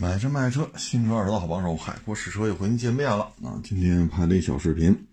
[0.00, 3.58] 买车卖车，新车二手的好帮手，海阔试车又和您见面了啊！
[3.64, 5.08] 今天拍了一小视频，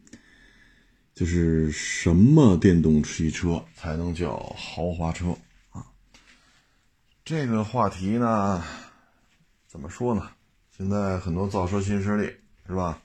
[1.15, 5.35] 就是什么电动汽车才能叫豪华车
[5.71, 5.83] 啊？
[7.24, 8.63] 这个话题呢，
[9.66, 10.29] 怎么说呢？
[10.77, 12.31] 现在很多造车新势力
[12.67, 13.02] 是吧？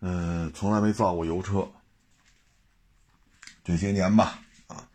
[0.00, 1.66] 嗯，从来没造过油车，
[3.64, 4.86] 这些年吧，啊，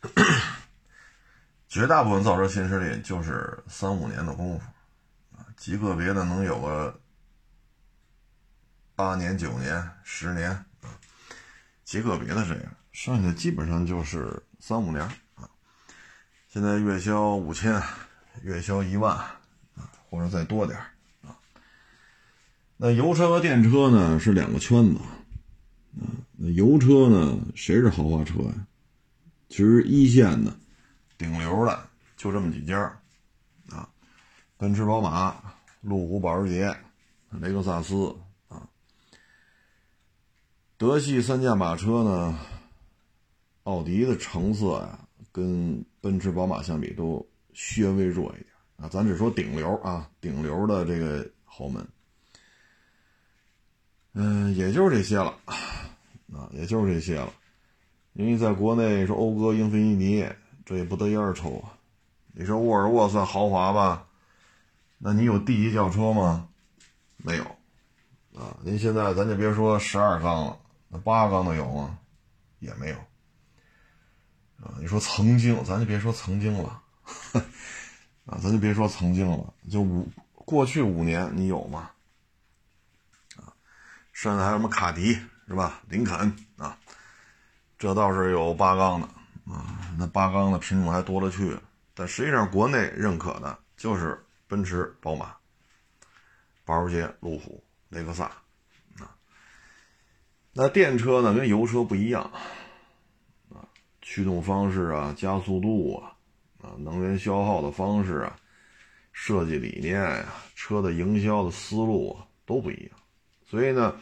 [1.68, 4.64] 绝大部分造车新势力就是三五年的功夫。
[5.56, 7.00] 极个别的能有个
[8.94, 10.98] 八年、九年、十年啊，
[11.84, 15.02] 极个别的这样，剩下的基本上就是三五年
[15.34, 15.48] 啊。
[16.48, 17.82] 现在月销五千，
[18.42, 20.78] 月销一万啊，或者再多点
[21.22, 21.36] 啊。
[22.76, 25.06] 那油车和电车呢是两个圈子啊。
[26.36, 28.66] 那油车呢，谁是豪华车呀？
[29.48, 30.54] 其实一线的、
[31.16, 33.00] 顶流的就这么几家。
[34.56, 35.34] 奔驰、宝马、
[35.80, 36.74] 路虎、保时捷、
[37.30, 38.14] 雷克萨斯
[38.48, 38.68] 啊，
[40.76, 42.38] 德系三驾马车呢，
[43.64, 44.98] 奥迪的成色呀，
[45.32, 47.26] 跟奔驰、宝马相比都
[47.76, 48.88] 略微弱一点啊。
[48.88, 51.86] 咱只说顶流啊，顶流的这个豪门，
[54.12, 55.36] 嗯，也就是这些了
[56.32, 57.32] 啊，也就是这些了。
[58.12, 60.28] 因为在国内说讴歌、英菲尼迪，
[60.64, 61.76] 这也不得一而抽啊。
[62.32, 64.03] 你说沃尔沃算豪华吧？
[64.98, 66.48] 那你有 D 级轿车吗？
[67.16, 67.44] 没有，
[68.34, 71.98] 啊，您现在咱就别说十二缸了，那八缸的有吗？
[72.58, 72.96] 也没有，
[74.62, 76.82] 啊，你说曾经，咱就别说曾经了，
[78.24, 81.90] 啊，咱就别说曾经了，就五过去五年你有吗？
[83.36, 83.52] 啊，
[84.12, 85.14] 剩下还有什么卡迪
[85.48, 85.82] 是吧？
[85.88, 86.78] 林肯啊，
[87.78, 89.06] 这倒是有八缸的
[89.50, 91.56] 啊，那八缸的品种还多了去，
[91.94, 94.18] 但实际上国内认可的就是。
[94.54, 95.34] 奔驰、宝马、
[96.64, 98.26] 保时捷、路虎、雷克萨，
[99.00, 99.10] 啊，
[100.52, 101.34] 那电车呢？
[101.34, 102.22] 跟油车不一样，
[103.48, 103.66] 啊，
[104.00, 106.14] 驱动方式啊，加速度啊，
[106.62, 108.36] 啊，能源消耗的方式啊，
[109.12, 112.90] 设计理念呀，车的营销的思路啊，都不一样。
[113.44, 113.96] 所以呢，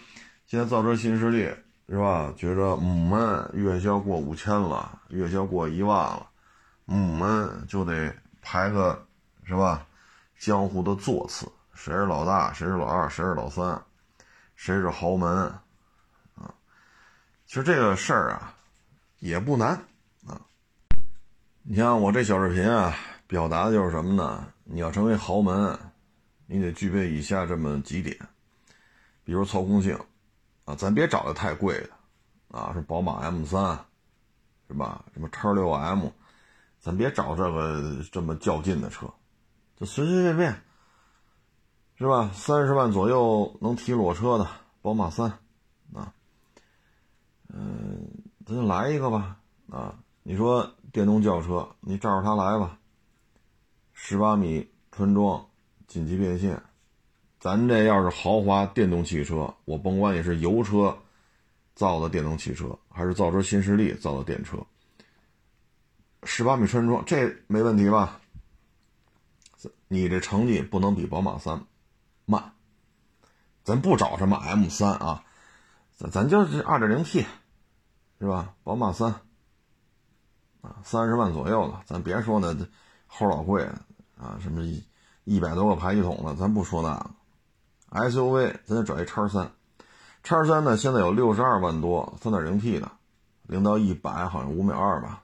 [0.46, 1.48] 现在造车新势力
[1.88, 2.30] 是吧？
[2.36, 6.28] 觉着我们月销过五千了，月销过一万了，
[6.84, 9.06] 我们就得排个，
[9.44, 9.86] 是吧？
[10.42, 13.80] 江湖的座次，谁是老大，谁是老二，谁是老三，
[14.56, 15.30] 谁是豪门，
[16.34, 16.52] 啊，
[17.46, 18.52] 其实这个事儿啊，
[19.20, 19.68] 也不难
[20.26, 20.40] 啊。
[21.62, 22.92] 你像我这小视频啊，
[23.28, 24.44] 表达的就是什么呢？
[24.64, 25.78] 你要成为豪门，
[26.46, 28.18] 你得具备以下这么几点，
[29.22, 29.96] 比如操控性，
[30.64, 33.78] 啊，咱别找的太贵的，啊，是宝马 M 三，
[34.66, 35.04] 是吧？
[35.14, 36.08] 什么叉六 M，
[36.80, 39.08] 咱别找这个这么较劲的车。
[39.76, 40.62] 就随随便便，
[41.96, 42.30] 是吧？
[42.34, 44.48] 三十万左右能提裸车的
[44.80, 45.28] 宝马三，
[45.92, 46.12] 啊，
[47.48, 48.06] 嗯，
[48.46, 49.36] 咱就来一个吧，
[49.70, 52.78] 啊，你说电动轿车，你照着它来吧，
[53.92, 55.44] 十八米穿装，
[55.86, 56.62] 紧急变线，
[57.40, 60.96] 咱这要是豪华电动汽车，我甭管你是油车
[61.74, 64.58] 造的电动汽车，还是造车新势力造的电车，
[66.22, 68.20] 十八米穿装，这没问题吧？
[69.88, 71.64] 你这成绩不能比宝马三
[72.24, 72.52] 慢，
[73.62, 75.24] 咱不找什么 M 三啊，
[75.96, 77.26] 咱咱就是二点零 T，
[78.18, 78.54] 是吧？
[78.64, 79.14] 宝马三
[80.62, 82.54] 啊，三十万左右的，咱别说那
[83.10, 83.68] 齁老贵
[84.16, 84.82] 啊，什么一
[85.24, 86.94] 一百多个排气筒的，咱不说那
[87.90, 89.52] 个 SUV，咱得找一叉三，
[90.22, 92.90] 叉三呢现在有六十二万多，三点零 T 的，
[93.42, 95.22] 零到一百好像五秒二吧。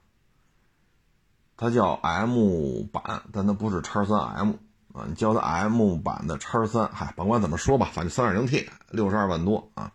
[1.59, 4.53] 它叫 M 版，但它不是叉三 M
[4.95, 5.05] 啊！
[5.09, 9.93] 你叫它 M 版的叉三，嗨，甭管怎么说吧，反正三点零 T，六十二万多啊。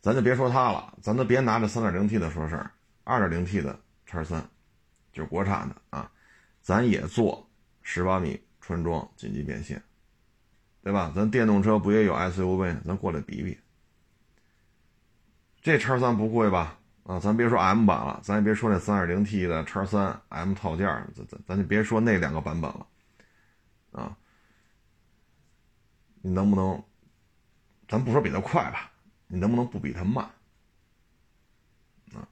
[0.00, 2.70] 咱就别说它了，咱都别拿着三点零 T 的说事儿，
[3.02, 4.48] 二点零 T 的叉三，
[5.12, 6.08] 就是国产的啊，
[6.62, 7.50] 咱也做
[7.82, 9.82] 十八米穿装紧急变线，
[10.84, 11.12] 对吧？
[11.16, 12.76] 咱电动车不也有 SUV？
[12.86, 13.58] 咱过来比比，
[15.62, 16.78] 这叉三不贵吧？
[17.04, 22.86] 啊，咱别说 M 版了，咱也别说那 3.0T 的叉三 M 套件咱咱咱就别说那两个版本了，
[23.90, 24.16] 啊，
[26.20, 26.80] 你能不能，
[27.88, 28.92] 咱不说比它快吧，
[29.26, 30.24] 你能不能不比它慢？
[32.14, 32.22] 啊，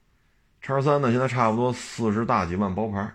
[0.61, 3.13] 叉三呢，现在差不多四十大几万包牌，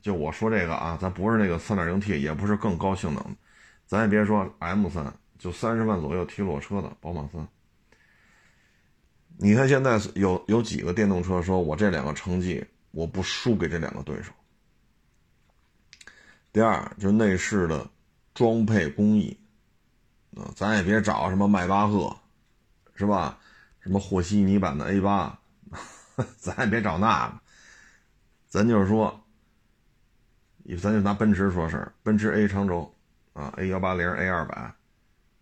[0.00, 3.36] 就我说这个啊，咱不是那个 3.0T，也不是更高性能，
[3.84, 7.44] 咱也别说 M 三，就三十万左右提裸车的宝马三。
[9.36, 14.32] 你看现在有有几个电动车说，我这两个成绩我不输给这两个对手。
[16.52, 17.88] 第二就内饰的
[18.32, 19.36] 装配工艺，
[20.36, 22.16] 啊，咱也别找什么迈巴赫，
[22.94, 23.38] 是吧？
[23.80, 25.38] 什么和稀泥版的 A 八，
[26.38, 27.40] 咱也别找那个，
[28.48, 29.20] 咱就是说，
[30.80, 32.94] 咱就拿奔驰说事儿，奔驰 A 长轴，
[33.34, 34.72] 啊，A 幺八零、A 二百，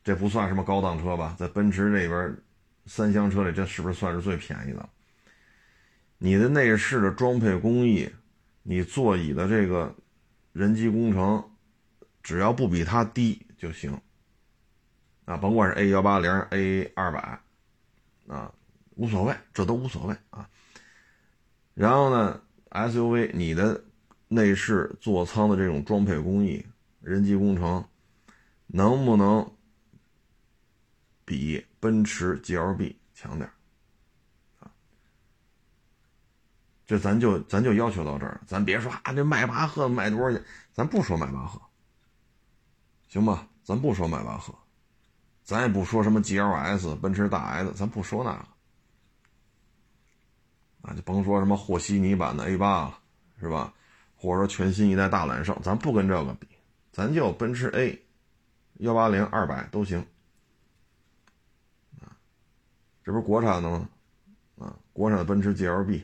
[0.02, 1.36] 这不算什么高档车吧？
[1.38, 2.36] 在奔驰这边，
[2.86, 4.88] 三厢车里，这是不是算是最便宜的？
[6.18, 8.08] 你的内饰的装配工艺，
[8.62, 9.94] 你座椅的这个
[10.52, 11.50] 人机工程，
[12.22, 14.00] 只要不比它低就行。
[15.24, 17.40] 啊，甭管是 A 幺八零、A 二百，
[18.26, 18.52] 啊，
[18.96, 20.48] 无所谓，这都无所谓啊。
[21.74, 22.40] 然后呢
[22.70, 23.84] ，SUV 你的
[24.28, 26.66] 内饰座舱的这种装配工艺、
[27.00, 27.84] 人机工程，
[28.66, 29.48] 能不能
[31.24, 33.50] 比奔驰 GLB 强点
[34.60, 34.70] 啊？
[36.86, 40.40] 这咱就咱就要求到这儿，咱别说啊，这迈巴赫卖多少钱？
[40.72, 41.60] 咱不说迈巴赫，
[43.08, 43.48] 行吧？
[43.64, 44.54] 咱不说迈巴赫，
[45.42, 48.46] 咱也不说什么 GLS、奔驰大 S，咱不说那个，
[50.82, 52.98] 啊，就甭说什么和稀泥版的 A 八了，
[53.40, 53.74] 是吧？
[54.16, 56.46] 或者说全新一代大揽胜，咱不跟这个比，
[56.92, 58.00] 咱就奔驰 A、
[58.74, 60.06] 幺八零、二百都行，
[63.04, 63.88] 这不是国产的吗？
[64.58, 66.02] 啊，国产的奔驰 GLB。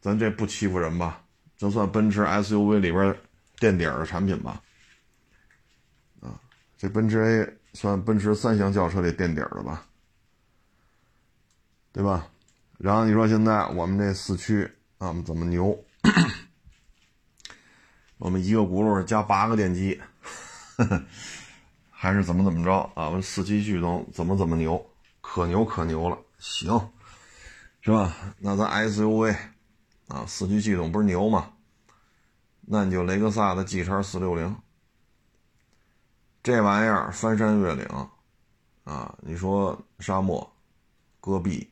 [0.00, 1.22] 咱这不欺负人吧？
[1.56, 3.16] 这算奔驰 SUV 里边
[3.58, 4.62] 垫底的产品吧？
[6.20, 6.40] 啊，
[6.78, 9.86] 这奔驰 A 算奔驰三厢轿车里垫底的吧？
[11.92, 12.28] 对吧？
[12.78, 14.64] 然后你说现在我们这四驱
[14.98, 15.84] 啊，我们怎么牛？
[18.18, 20.00] 我们一个轱辘加八个电机，
[21.98, 23.08] 还是怎么怎么着啊？
[23.08, 24.84] 我四驱系统怎么怎么牛？
[25.22, 26.90] 可牛可牛了，行，
[27.80, 28.14] 是吧？
[28.38, 29.34] 那咱 SUV。
[30.08, 31.50] 啊，四驱系统不是牛吗？
[32.60, 34.56] 那你就雷克萨的 G 叉四六零，
[36.44, 37.84] 这玩意儿翻山越岭，
[38.84, 40.48] 啊，你说沙漠、
[41.20, 41.68] 戈壁、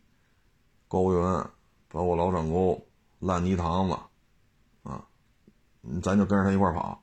[0.88, 1.22] 高原，
[1.88, 2.84] 包括老掌沟、
[3.20, 3.96] 烂泥塘子，
[4.82, 5.04] 啊，
[6.02, 7.00] 咱就跟着他一块跑，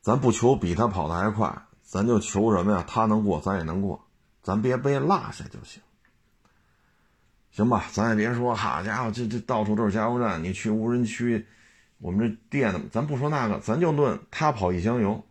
[0.00, 2.84] 咱不求比他跑的还快，咱就求什么呀？
[2.88, 4.04] 他能过，咱也能过，
[4.42, 5.80] 咱别被落下就行。
[7.52, 10.42] 行吧，咱也别说，好家伙，这这到处都是加油站。
[10.42, 11.46] 你去无人区，
[11.98, 15.24] 我们这店，咱不说那个，咱就论他跑一箱油，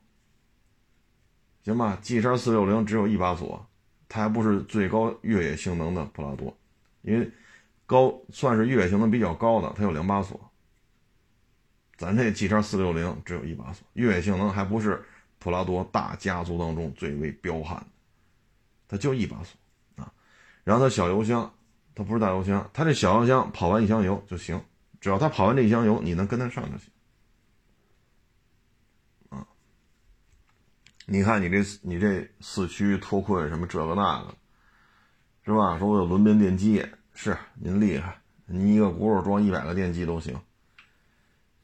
[1.66, 3.68] 行吧？G 叉四六零只有一把锁，
[4.08, 6.56] 它还不是最高越野性能的普拉多，
[7.02, 7.30] 因为
[7.86, 10.40] 高算是越野性能比较高的，它有两把锁。
[11.98, 15.04] 咱这 G 叉四六零只有一把锁，越野性能还不是
[15.44, 17.86] 普拉多大家族当中最为彪悍的，
[18.88, 20.14] 它就一把锁啊。
[20.64, 21.54] 然后它小油箱。
[21.96, 24.60] 它不是大油箱，它这小油箱跑完一箱油就行，
[25.00, 26.90] 只要它跑完这一箱油，你能跟得上就行。
[29.30, 29.46] 啊，
[31.06, 34.36] 你看你这你这四驱脱困什么这个那个，
[35.46, 35.78] 是吧？
[35.78, 40.36] 说我有轮边电机，是您厉害，您一个轱辘装一百个电机都行。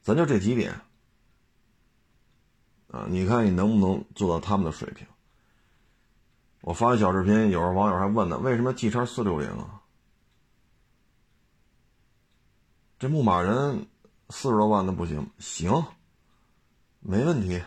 [0.00, 0.72] 咱就这几点，
[2.90, 5.06] 啊，你看你能不能做到他们的水平？
[6.62, 9.80] 我发小视频，有时候网友还问呢，为什么 G 叉四六零啊？
[12.98, 13.86] 这牧马人
[14.28, 15.84] 四十多万的不行，行，
[17.00, 17.62] 没问题。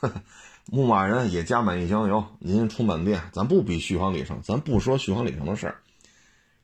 [0.70, 5.82] 牧马人也加满一箱油，您充满电，咱不比续航里程，咱不说续航里程的事儿。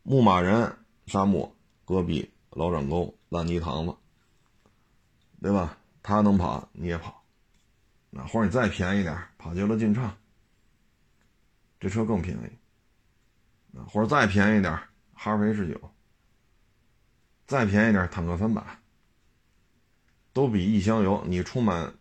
[0.03, 3.95] 牧马人沙漠、戈壁、老掌沟、烂泥塘子，
[5.43, 5.77] 对吧？
[6.03, 7.20] 他能跑，你也跑。
[8.17, 10.17] 啊或者你再便宜点，跑极乐劲畅，
[11.79, 13.79] 这车更便宜。
[13.79, 14.73] 啊或者再便宜点，
[15.15, 15.93] 哈弗 H 九。
[17.47, 18.63] 再便宜点，坦克三百，
[20.33, 21.95] 都比一箱油，你充满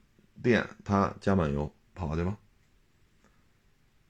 [0.44, 2.38] 电，它加满油跑去吧。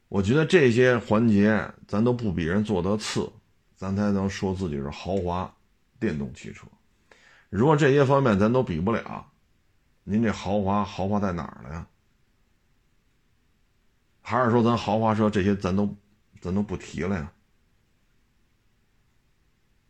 [0.07, 3.31] 我觉得这些环节咱都不比人做得次，
[3.75, 5.55] 咱才能说自己是豪华
[5.99, 6.67] 电动汽车。
[7.49, 9.31] 如果这些方面咱都比不了，
[10.09, 11.85] 您这豪华豪华在哪儿了呀？
[14.23, 15.95] 还是说咱豪华车这些咱都
[16.41, 17.31] 咱都不提了呀？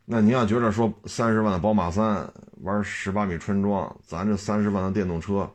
[0.04, 5.50] 那你要觉得说三十万的宝马三玩十八米春装，咱这三十万的电动车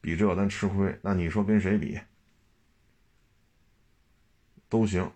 [0.00, 2.00] 比这咱吃亏，那你说跟谁比？
[4.70, 5.12] 都行，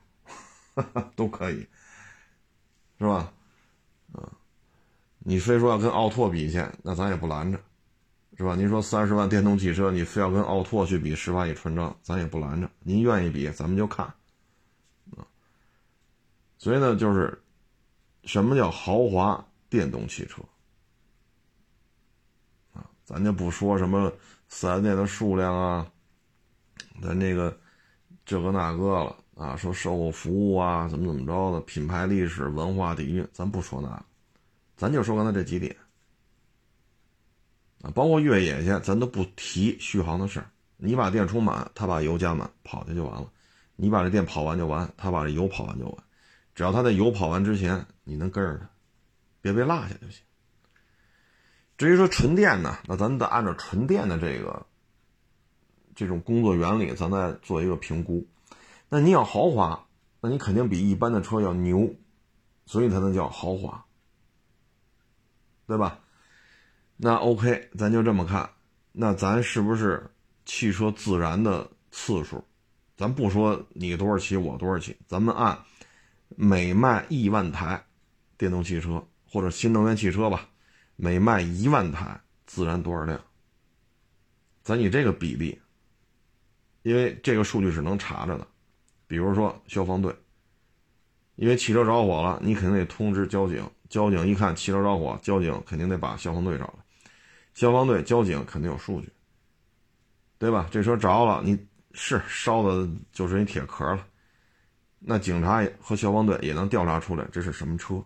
[1.16, 1.66] 都可以，
[2.98, 3.32] 是吧？
[4.12, 4.30] 嗯，
[5.20, 7.58] 你非说要跟奥拓比去，那咱也不拦着，
[8.40, 8.54] 是吧？
[8.54, 12.70] 您说三十万电动汽车，你非要跟奥拓去比十八米穿装，咱也不拦着。
[12.78, 14.06] 您愿意比，咱们就看，
[15.14, 15.20] 啊。
[16.56, 17.38] 所以呢，就是。
[18.24, 20.42] 什么叫豪华电动汽车？
[22.74, 24.12] 啊，咱就不说什么
[24.46, 25.90] 四 S 店的数量啊，
[27.02, 27.58] 咱这个
[28.26, 34.02] 这个那个了啊，说售后服务啊，怎么怎么着的，品牌历史、文化底蕴，咱不说那，
[34.76, 35.74] 咱就说刚才这几点
[37.82, 43.30] 啊，包括越野去，咱都不提续航的事儿你把电充满，他把油加满，跑去就完了。
[43.76, 45.96] 你把这电跑完就完，他把这油跑完就完。
[46.54, 48.68] 只要他在油跑完之前，你能跟着他，
[49.40, 50.22] 别被落下就行。
[51.78, 54.66] 至于说纯电呢，那咱得按照纯电的这个
[55.94, 58.26] 这种工作原理，咱再做一个评估。
[58.88, 59.86] 那你要豪华，
[60.20, 61.94] 那你肯定比一般的车要牛，
[62.66, 63.84] 所以才能叫豪华，
[65.66, 65.98] 对吧？
[67.02, 68.50] 那 OK，咱就这么看。
[68.92, 70.04] 那咱是不是
[70.44, 72.44] 汽车自燃的次数？
[72.94, 75.58] 咱不说你多少起，我多少起，咱们按
[76.36, 77.82] 每卖一万台
[78.36, 80.46] 电动汽车或者新能源汽车吧。
[80.96, 83.18] 每卖一万台，自燃多少辆？
[84.62, 85.58] 咱以这个比例，
[86.82, 88.46] 因为这个数据是能查着的。
[89.06, 90.14] 比如说消防队，
[91.36, 93.66] 因为汽车着火了，你肯定得通知交警。
[93.88, 96.74] 交警一看汽车着火，交警肯定得把消防队找来。
[97.60, 99.12] 消防队、交警肯定有数据，
[100.38, 100.66] 对吧？
[100.70, 104.06] 这车着了，你是烧的就是一铁壳了，
[104.98, 108.02] 那警察和消防队也能调查出来这是什么车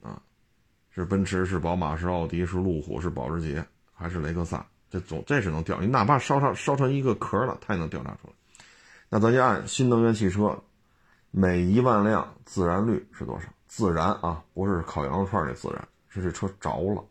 [0.00, 0.18] 啊。
[0.88, 4.66] 是奔驰，是宝马，是奥迪，是路虎，是保时捷，还是雷克萨？
[4.88, 8.32] 这总这是能调，你哪怕烧成烧成一个壳了，它也能调查出来。
[9.10, 10.58] 那咱就按新能源汽车，
[11.30, 13.46] 每一万辆自燃率是多少？
[13.66, 17.04] 自燃啊，不是烤羊肉串那自燃，是这车着了。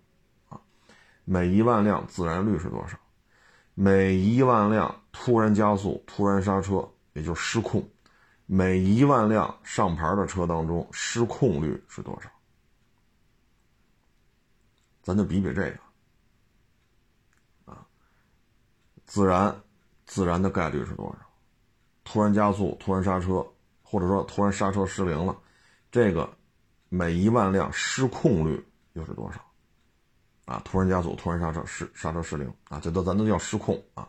[1.23, 2.97] 每一万辆自燃率是多少？
[3.73, 7.87] 每一万辆突然加速、突然刹车，也就失控。
[8.45, 12.29] 每一万辆上牌的车当中，失控率是多少？
[15.01, 15.79] 咱就比比这个，
[17.71, 17.87] 啊，
[19.05, 19.55] 自燃，
[20.05, 21.25] 自燃的概率是多少？
[22.03, 23.47] 突然加速、突然刹车，
[23.81, 25.35] 或者说突然刹车失灵了，
[25.89, 26.29] 这个
[26.89, 28.63] 每一万辆失控率
[28.93, 29.39] 又是多少？
[30.51, 34.05] 啊，突然加速、突然刹车失刹车失灵啊，这都咱都叫失控啊，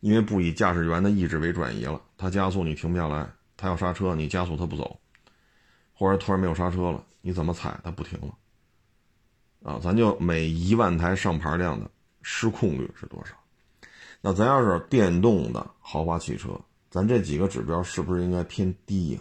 [0.00, 4.98] 因为不以驾驶员的意志为转移了，他加速你停不下来，他要刹车你加速他不走，
[5.94, 8.34] 或者突然没有刹车了，你怎么踩他不停了？
[9.62, 11.88] 啊，咱就每一万台上牌量的
[12.22, 13.36] 失控率是多少？
[14.20, 19.20] 那咱要是电动的豪华汽车，咱这几个指标是不是应该偏低呀？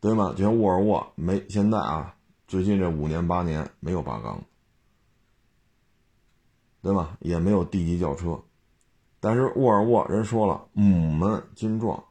[0.00, 0.32] 对吗？
[0.36, 2.14] 就像沃尔沃没现在啊，
[2.48, 4.42] 最近这五年八年没有八缸，
[6.80, 7.18] 对吧？
[7.20, 8.40] 也没有 D 级轿车，
[9.20, 12.02] 但是沃尔沃人说了，母们金壮，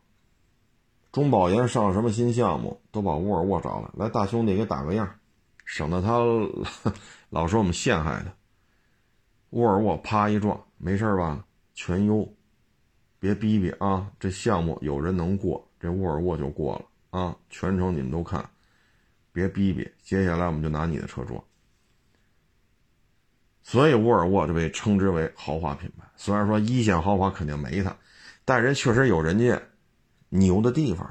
[1.11, 5.09] 中保研上什么新项目，都把沃尔沃找来，来大兄弟给打个样。
[5.65, 6.19] 省得他
[7.31, 8.31] 老说我们陷害他。
[9.49, 11.43] 沃尔沃啪一撞，没事吧？
[11.73, 12.31] 全优，
[13.19, 14.11] 别逼逼啊！
[14.19, 17.35] 这项目有人能过，这沃尔沃就过了啊！
[17.49, 18.47] 全程你们都看，
[19.37, 19.89] 别逼逼。
[20.01, 21.43] 接下来我们就拿你的车撞。
[23.61, 26.05] 所以沃尔沃就被称之为豪华品牌。
[26.15, 27.95] 虽然说一线豪华肯定没它，
[28.43, 29.61] 但人确实有人家
[30.29, 31.07] 牛的地方。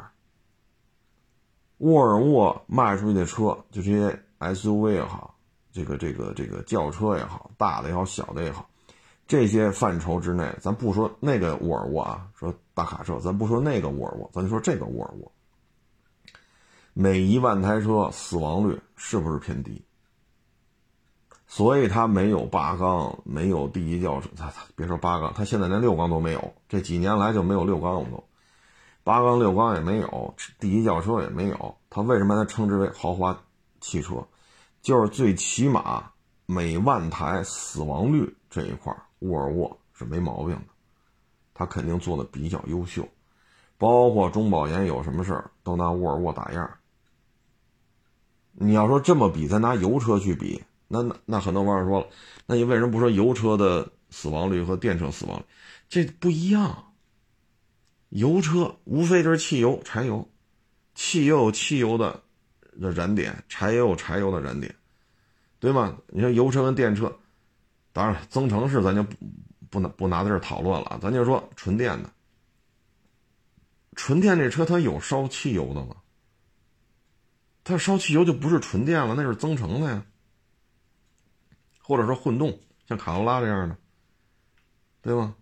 [1.78, 4.23] 沃尔沃卖出去的车就这些。
[4.38, 5.35] SUV 也好，
[5.73, 8.68] 这个这个这个轿车也好，大的也好，小的也好，
[9.26, 15.33] 这些范畴之内，咱不说那个沃尔沃啊，说大卡车，咱不说那个沃尔沃，咱就说这个沃尔沃，
[16.99, 19.85] 每一万台车死亡率是不是偏低？
[21.47, 28.25] 所以它没有八缸，没有第一轿车，它它别说八缸，它现在连六缸都没有，这几年来就没有六缸都，
[29.05, 33.38] 八缸六缸也没有，第一轿车也没有，它为什么它称之为豪华？
[33.79, 34.26] 汽车，
[34.81, 36.11] 就是最起码
[36.47, 40.73] 每万台死亡率这一块，沃尔沃是没毛病的，
[41.53, 43.07] 他肯定做的比较优秀，
[43.76, 46.71] 包括中保研有什么事儿都拿沃尔沃打样。
[48.59, 52.07] 你要说这么比，咱拿油车去比，那那那很多网友说了，
[52.47, 55.45] 那你为什么不说油车的死亡率和电车死亡率？
[55.89, 56.93] 这不一样，
[58.09, 60.29] 油车无非就是汽油、柴油，
[60.95, 62.23] 汽油有汽油的。
[62.79, 64.75] 的燃点，柴油有柴油的燃点，
[65.59, 65.97] 对吗？
[66.09, 67.11] 你说油车跟电车，
[67.95, 69.17] 当然增程式咱就不
[69.71, 72.11] 不拿不拿在这讨论了，咱就说纯电的，
[73.95, 75.97] 纯电这车它有烧汽油的吗？
[77.69, 80.07] 它烧汽油就不是纯电了，那是增程的呀，
[81.83, 83.77] 或者说混动，像卡罗拉这样的，
[85.03, 85.35] 对吗？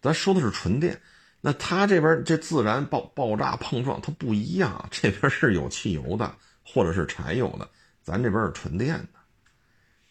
[0.00, 0.98] 咱说的是纯电。
[1.42, 4.88] 那它这边这自然爆爆炸碰撞，它不一样。
[4.90, 7.68] 这边是有汽油的，或者是柴油的，
[8.00, 9.20] 咱这边是纯电的。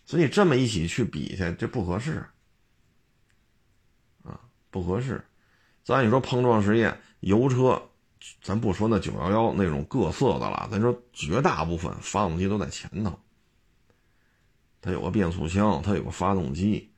[0.06, 2.24] 所以这么一起去比去，这不合适
[4.24, 4.40] 啊，
[4.70, 5.26] 不合适。
[5.84, 7.90] 咱你说碰撞实验，油车，
[8.42, 13.20] 咱不说那九幺幺那种各色的了，咱说绝大部分发动机都在前头，
[14.80, 16.92] 它有个变速箱，它有个发动机，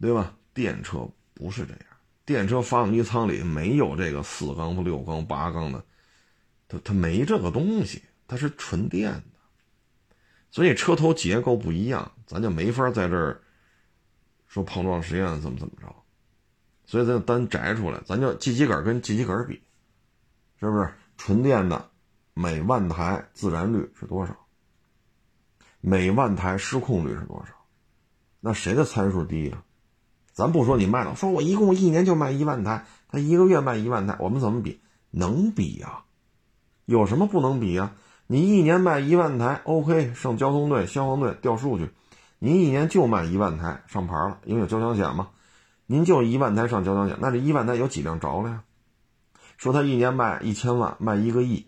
[0.00, 0.36] 对吧？
[0.52, 1.80] 电车不是这样，
[2.24, 5.84] 电车发动机舱里没有这个四缸、六缸、八缸的，
[6.68, 9.40] 它它没这个东西，它是纯电的，
[10.50, 13.42] 所以车头结构不一样，咱就没法在这儿
[14.46, 15.92] 说碰撞实验怎么怎么着。
[16.86, 19.60] 所以咱就单摘出来，咱就进气杆跟进气杆比，
[20.60, 21.90] 是不是纯电的
[22.32, 24.34] 每万台自燃率是多少？
[25.80, 27.54] 每万台失控率是多少？
[28.40, 29.62] 那谁的参数低呀？
[30.32, 34.80] 咱不说你卖了，说我一共一年就卖一万台，他一个月卖一万台，我们怎么比？
[35.10, 36.02] 能比呀？
[36.86, 37.92] 有什么不能比呀？
[38.26, 41.90] 你一年卖一万台，OK，上交通队、消防队调数据，
[42.38, 45.28] 你一年就卖一万台上牌了，因为有交强险嘛。
[45.86, 48.64] 您就一万台上交强险，那这一万台有几辆着了呀？
[49.56, 51.66] 说他一年卖一千万，卖一个亿，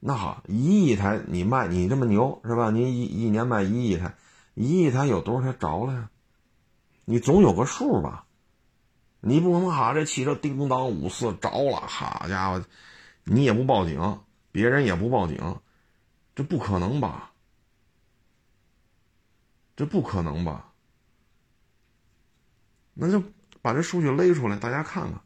[0.00, 2.70] 那好，一亿台你卖你这么牛是吧？
[2.70, 4.14] 您一一年卖一亿台，
[4.54, 6.10] 一亿台有多少台着了呀？
[7.04, 8.26] 你总有个数吧？
[9.20, 12.64] 你不能哈这汽车叮咚当五四着了，好家伙，
[13.24, 14.20] 你也不报警，
[14.52, 15.60] 别人也不报警，
[16.34, 17.32] 这不可能吧？
[19.76, 20.72] 这不可能吧？
[22.92, 23.22] 那就
[23.60, 25.20] 把这数据勒出来，大家看看，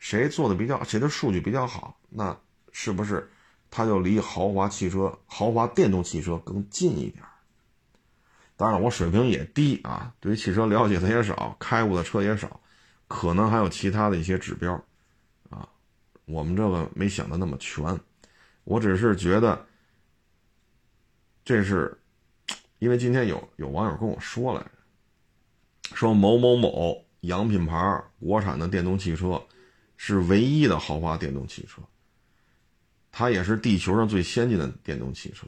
[0.00, 2.36] 谁做的比较，谁的数据比较好，那
[2.72, 3.30] 是不是
[3.70, 7.22] 他就离豪华汽车、豪华电动汽车更近一点？
[8.56, 12.60] 当然，我水平也低啊，对于汽车了解的也少，开过的车也少，
[13.06, 14.72] 可能还有其他的一些指标，
[15.50, 15.68] 啊，
[16.24, 18.00] 我们这个没想的那么全，
[18.64, 19.66] 我只是觉得，
[21.44, 21.96] 这是
[22.78, 27.04] 因为今天有有网友跟我说来着，说某某某。
[27.24, 29.38] 洋品牌国产的电动汽车，
[30.02, 31.82] 是唯一的豪华电动汽车。
[33.12, 35.46] 它也是地球上最先进的电动汽车，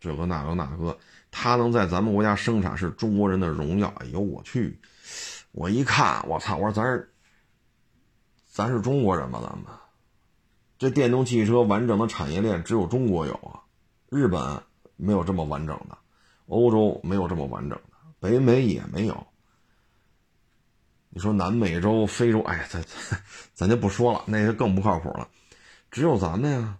[0.00, 0.98] 这个那个那个，
[1.30, 3.92] 它能在咱们国家生产是中国人的荣耀。
[3.98, 4.80] 哎呦我去！
[5.50, 6.56] 我一看，我操！
[6.56, 7.12] 我说咱是，
[8.46, 9.40] 咱是中国人吗？
[9.42, 9.66] 咱们
[10.78, 13.60] 这电动汽车完整的产业链只有中国有啊，
[14.08, 14.62] 日本
[14.96, 15.98] 没有这么完整的，
[16.46, 19.26] 欧洲没有这么完整的，北美也没有。
[21.14, 22.82] 你说南美洲、非洲，哎，咱
[23.52, 25.28] 咱就不说了，那些更不靠谱了。
[25.90, 26.78] 只有咱们呀，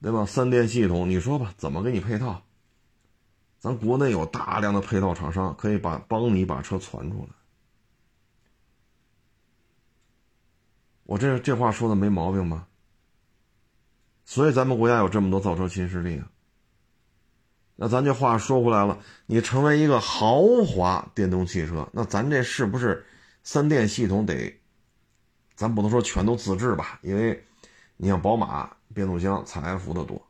[0.00, 0.24] 对吧？
[0.24, 2.40] 三电系统，你说吧，怎么给你配套？
[3.58, 7.28] 咱国内有大量的配套厂商，可以把帮你把车传出来。
[11.02, 12.68] 我这这话说的没毛病吧？
[14.24, 16.30] 所以咱们国家有这么多造车新势力啊。
[17.76, 23.04] 那咱这话说回来了，你成为一个豪华电动汽车，那咱这是不是
[23.42, 24.54] 三电系统得？
[25.54, 27.44] 咱不能说全都自制吧，因为
[27.96, 30.20] 你像宝马变速箱采埃孚的多，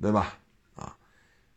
[0.00, 0.38] 对吧？
[0.74, 0.96] 啊，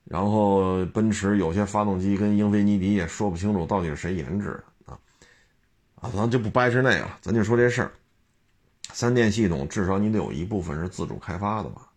[0.03, 4.47] 然后奔驰有些发动机跟英菲尼迪也说不清楚到底是谁研制
[4.85, 4.99] 的啊
[5.95, 7.91] 啊，咱就不掰扯那个了，咱就说这事儿，
[8.93, 11.88] 三电系统至少你得有一部分是自主开发的吧？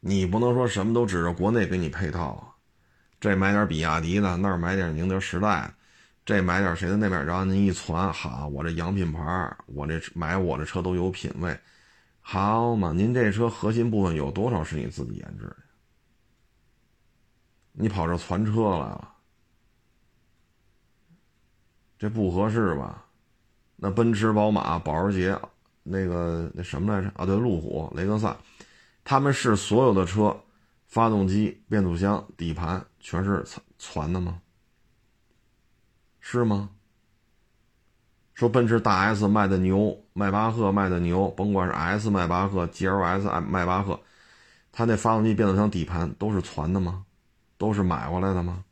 [0.00, 2.54] 你不能说什么都指着国内给你配套啊，
[3.20, 5.72] 这买点比亚迪的，那儿买点宁德时代，
[6.24, 11.58] 这买点谁的那边，然后您一传，好，我这洋品牌，我这买我这车都有品位，
[12.20, 12.92] 好嘛？
[12.92, 15.56] 您这车核心部分有多少是你自己研制的？
[17.72, 19.14] 你跑这传车来了，
[21.98, 23.04] 这不合适吧？
[23.76, 25.38] 那奔驰、宝马、保时捷，
[25.82, 27.08] 那个那什么来着？
[27.16, 28.36] 啊，对，路虎、雷克萨。
[29.08, 30.38] 他们是所有的车，
[30.86, 33.42] 发动机、变速箱、底盘全是
[33.78, 34.42] 传的吗？
[36.20, 36.68] 是吗？
[38.34, 43.98] 说奔驰大 S 卖的牛，迈巴赫卖的牛，甭管是 S 迈巴赫、GLS 迈巴赫，
[44.72, 47.06] 它那发动机、变速箱、底盘都是传的吗？
[47.56, 48.62] 都是买过来的吗？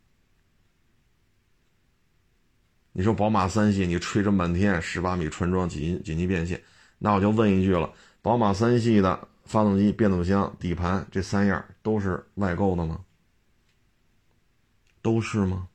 [2.91, 6.61] 你说宝马三系，你吹这么半天，十八米纯装紧紧急变线，
[6.99, 9.27] 那我就问一句了，宝马三系的。
[9.47, 12.99] 发动机、变速箱、底盘这三样都是外购的吗？
[15.01, 15.69] 都是吗？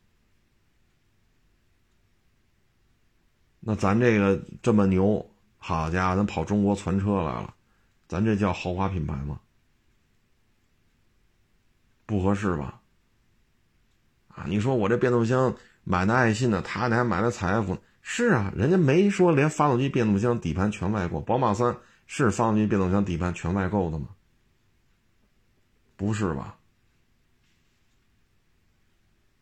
[3.60, 5.24] 那咱这个这么牛，
[5.56, 7.54] 好家伙，咱跑中国传车来了，
[8.06, 9.40] 咱这叫豪华品牌吗？
[12.04, 12.80] 不合适吧？
[14.28, 15.54] 啊，你说我这变速箱
[15.84, 21.74] 买的爱信的，他那还买的采埃孚，是啊，人家没说连发动机、变速箱、底盘全外购，宝马三。
[22.14, 24.08] 是发动机、变速箱、底盘全外购的吗？
[25.96, 26.58] 不是吧？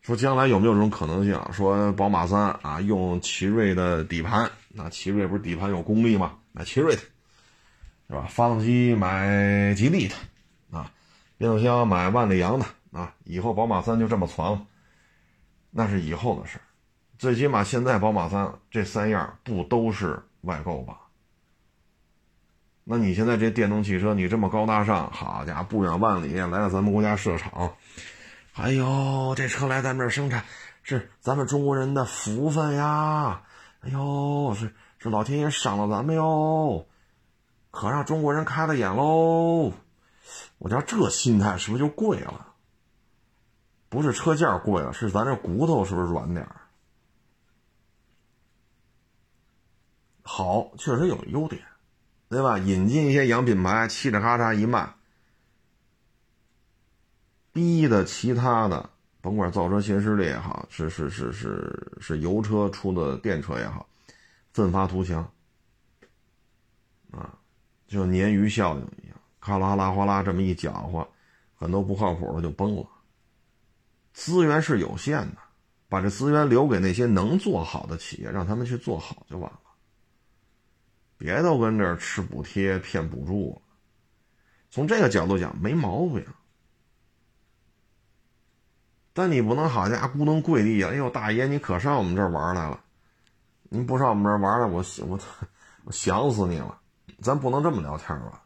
[0.03, 1.37] 说将来有没有这种可能性？
[1.53, 6.39] 说宝马三啊，用奇瑞的底盘，那奇瑞不是底盘有功力吗？
[6.53, 7.03] 买奇瑞的，
[8.07, 8.29] 是吧？
[8.31, 10.15] 发动机买吉利的，
[10.71, 10.93] 啊，
[11.39, 14.65] 变速箱买万里扬的，啊，以后宝马三就这么传了，
[15.73, 16.61] 那是以后的事
[17.19, 21.00] 最起码现在宝马三这三样不都是外购吧？
[22.85, 27.75] 那你现在这电动汽车，你这么高大上，好家伙，不远万里来到咱们国家设厂，
[28.55, 30.45] 哎呦，这车来咱们这生产，
[30.83, 33.43] 是咱们中国人的福分呀！
[33.81, 36.87] 哎呦，是是老天爷赏了咱们哟，
[37.71, 39.73] 可让中国人开了眼喽！
[40.59, 42.55] 我觉这心态是不是就贵了？
[43.89, 46.57] 不是车价贵了，是咱这骨头是不是软点儿？
[50.23, 51.63] 好，确实有优点。
[52.31, 52.59] 对吧？
[52.59, 54.95] 引进一些洋品牌，嘁哩喀嚓一卖，
[57.53, 58.89] 逼的其他的，
[59.21, 63.85] 甭管造车新势力也好，是是是是是油车出的电车也好，
[64.53, 65.29] 奋发图强
[67.11, 67.37] 啊，
[67.89, 71.09] 就鲶鱼效应一样，咔啦啦哗啦这么一搅和，
[71.57, 72.87] 很多不靠谱的就崩了。
[74.13, 75.39] 资源是有限的，
[75.89, 79.60] 把这资源留给那些能做好的企业，让他们去做好就完了。
[81.21, 83.61] 别都跟这儿吃补贴骗补助，
[84.71, 86.25] 从这个角度讲没毛病。
[89.13, 92.83] 但你不能好家伙咕咚跪地呀，哎呦大爷你可上我们这儿玩来了？
[93.65, 95.21] 您不上我们这儿玩来，我我
[95.85, 96.81] 我想死你了！
[97.21, 98.43] 咱不能这么聊天吧？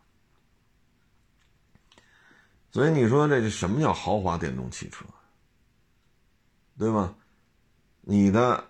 [2.73, 5.05] 所以你说这什么叫豪华电动汽车？
[6.77, 7.15] 对吧？
[8.01, 8.65] 你的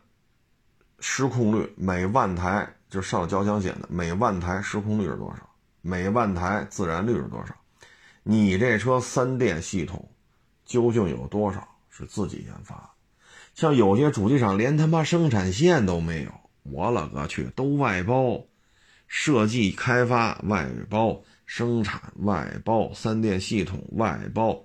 [1.01, 2.71] 失控率每万台。
[2.95, 5.51] 就上交强险的，每万台失控率是多少？
[5.83, 7.53] 每万台自燃率是多少？
[8.23, 10.09] 你这车三电系统
[10.65, 12.95] 究竟有多少是自己研发？
[13.53, 16.31] 像有些主机厂连他妈生产线都没有，
[16.63, 18.45] 我勒个去，都外包，
[19.09, 24.63] 设计开发外包，生产外包，三电系统外包，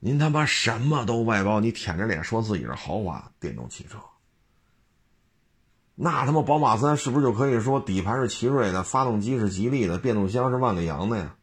[0.00, 3.98] 您他妈什么都外包，你舔着脸说自己是豪华电动汽车？
[5.94, 11.36] 那他妈宝马三是不是就可以说底盘是奇瑞的，发动机是吉利的，变速箱是万里扬的呀？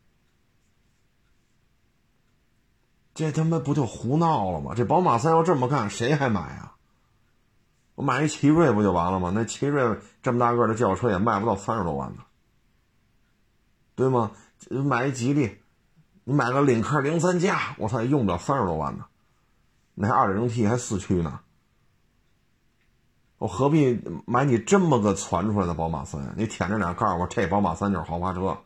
[3.14, 4.74] 这他妈不就胡闹了吗？
[4.76, 6.76] 这宝马三要这么干，谁还买啊？
[7.96, 9.32] 我买一奇瑞不就完了吗？
[9.36, 12.24] 那奇瑞这么大个的轿车也卖不到三十多万呢，
[13.96, 14.32] 对吗？
[14.70, 15.58] 买一吉利，
[16.24, 19.06] 你买个领克零三加，我操，也用不了三十多万呢，
[19.94, 21.42] 那还二点零 T 还四驱呢。
[23.40, 26.34] 我何必买你这么个传出来的宝马三？
[26.36, 28.58] 你舔着脸告诉我这宝马三就是豪华车，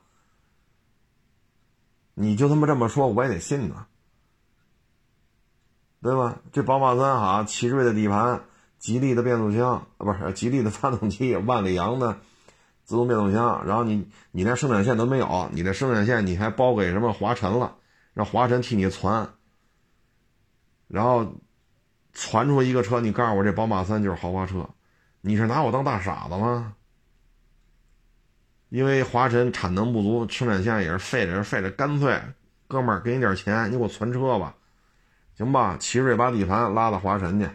[2.15, 3.85] 你就他妈这么说，我也得信呢，
[6.01, 6.39] 对吧？
[6.51, 8.45] 这宝马三哈，奇瑞的底盘，
[8.79, 12.17] 吉利的变速箱啊，不是吉利的发动机，万里扬的
[12.83, 17.75] 自动变速箱，然后你你连生产线都没有，你的生产线你还包给什么华晨了，
[18.15, 19.35] 让华晨替你传，
[20.87, 21.31] 然后。
[22.13, 24.69] 传出一个车，你告诉我这宝马三就是豪华车，
[25.21, 26.75] 你是拿我当大傻子吗？
[28.69, 32.19] 因为华晨产能不足，生产线也是废着废着，干脆，
[32.67, 34.55] 哥们儿给你点钱，你给我传车吧，
[35.37, 35.77] 行吧？
[35.79, 37.49] 奇瑞把底盘拉到华晨去，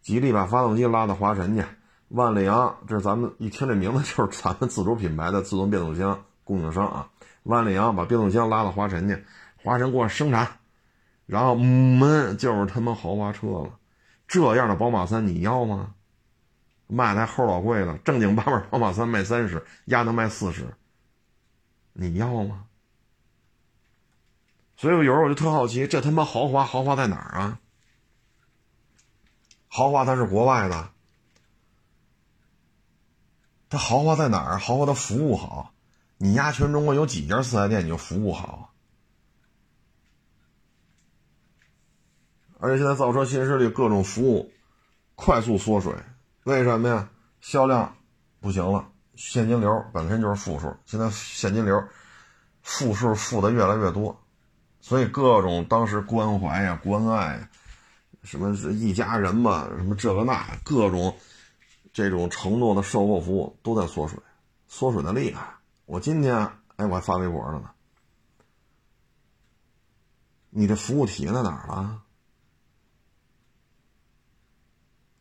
[0.00, 1.64] 吉利把发动机拉到华晨去，
[2.08, 7.10] 万里扬，这是咱们一听这名字就是咱们自主品牌的自动变速箱供应商啊。
[7.42, 9.24] 万里扬把变速箱拉到华晨去，
[9.62, 10.48] 华晨给我生产，
[11.26, 13.70] 然后门就是他妈豪华车了。
[14.26, 15.94] 这样的宝马三你要吗？
[16.88, 20.76] 卖的还齁老贵的，正经八百宝马三卖三十，压能卖四十，
[21.92, 22.66] 你要吗？
[24.76, 27.58] 所以我有时候我就特好奇，这他妈豪华豪华在哪儿啊？
[29.68, 30.90] 豪华它是国外的，
[33.68, 34.58] 它豪华在哪儿？
[34.58, 35.72] 豪华的服务好，
[36.18, 38.72] 你压全中国有几家四 S 店你就服务好？
[42.58, 44.50] 而且现在造车新势力各种服务
[45.14, 45.94] 快速缩水，
[46.44, 47.08] 为什么呀？
[47.40, 47.96] 销量
[48.40, 51.82] 不行了，现金流本身就是负数，现在现金流
[52.62, 54.20] 负数负的越来越多，
[54.80, 57.48] 所以各种当时关怀呀、关爱呀，
[58.22, 61.16] 什么是一家人嘛，什么这个那，各种
[61.92, 64.18] 这种承诺的售后服务都在缩水，
[64.66, 65.46] 缩水的厉害。
[65.84, 66.36] 我今天
[66.76, 67.70] 哎，我还发微博了呢，
[70.50, 72.02] 你的服务体验在哪儿了？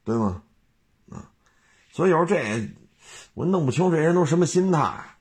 [0.06, 0.44] 对吗？
[1.10, 1.30] 啊，
[1.92, 2.70] 所以有时候这
[3.34, 5.18] 我弄不清这人都什么心态。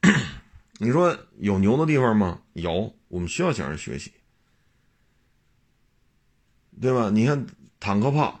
[0.78, 2.40] 你说有牛的地方吗？
[2.54, 4.12] 有，我们需要向人学习，
[6.80, 7.10] 对吧？
[7.10, 7.44] 你看
[7.78, 8.40] 坦克炮，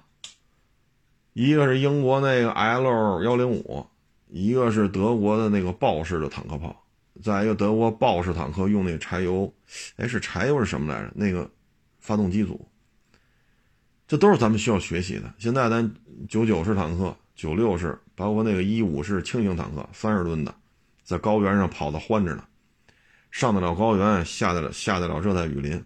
[1.34, 3.84] 一个是英国那个 L 幺零五，
[4.28, 6.84] 一个是德国的那个豹式的坦克炮，
[7.22, 9.52] 再一个德国豹式坦克用那柴油，
[9.96, 11.12] 哎，是柴油是什么来着？
[11.14, 11.50] 那个
[11.98, 12.69] 发动机组，
[14.10, 15.32] 这都是咱们需要学习的。
[15.38, 15.88] 现在咱
[16.28, 20.52] 九九式坦克、九六式，包括那个一五式轻型坦克，三十吨的，
[21.04, 22.44] 在高原上跑的欢着呢，
[23.30, 25.84] 上得了高原，下得了下得了热带雨林。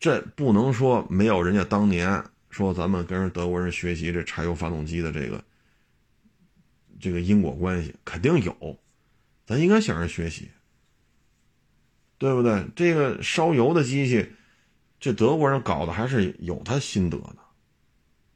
[0.00, 5.44] 这不能说没有人家当年说咱们跟人德国人学习这柴油发动机的这个
[6.98, 8.78] 这个因果关系，肯定有，
[9.44, 10.48] 咱应该向人学习，
[12.16, 12.64] 对不对？
[12.74, 14.32] 这个烧油的机器，
[15.00, 17.36] 这德国人搞的还是有他心得的，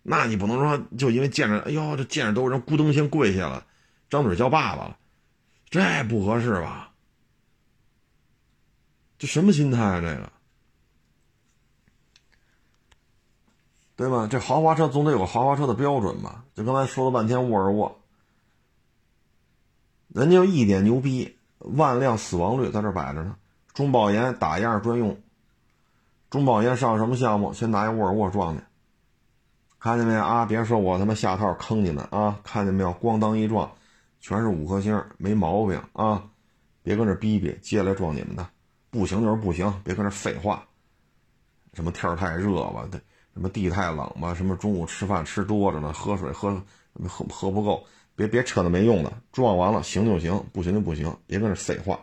[0.02, 3.66] 那你不能说就因为见着，哎呦，这见着都人咕噔先跪下了，
[4.08, 4.96] 张嘴叫爸爸了，
[5.68, 6.92] 这不合适吧？
[9.18, 10.00] 这什么心态啊？
[10.00, 10.32] 这个？
[13.94, 14.26] 对吧？
[14.28, 16.44] 这豪华车总得有个豪华车的标准吧？
[16.54, 18.00] 就刚才说了半天沃尔沃，
[20.08, 23.36] 人家一点牛逼，万辆死亡率在这摆着呢。
[23.74, 25.22] 中保研打样专用，
[26.32, 27.52] 中保研上什么项目？
[27.52, 28.62] 先拿一沃尔沃撞去，
[29.78, 30.46] 看见没有啊？
[30.46, 32.40] 别说我他妈下套坑你们啊！
[32.42, 32.90] 看见没有？
[32.94, 33.70] 咣当一撞，
[34.18, 36.24] 全是五颗星，没毛病啊！
[36.82, 38.48] 别跟这逼逼，接下来撞你们的，
[38.88, 40.64] 不行就是不行，别跟这废话。
[41.74, 42.88] 什么天太热吧？
[42.90, 42.98] 对。
[43.34, 44.32] 什么地太冷吧？
[44.32, 45.92] 什么中午吃饭吃多着呢？
[45.92, 46.50] 喝水喝
[47.06, 47.84] 喝喝不够，
[48.16, 49.12] 别别扯那没用的。
[49.32, 52.00] 撞完了行就行，不行就不行，别跟这废话。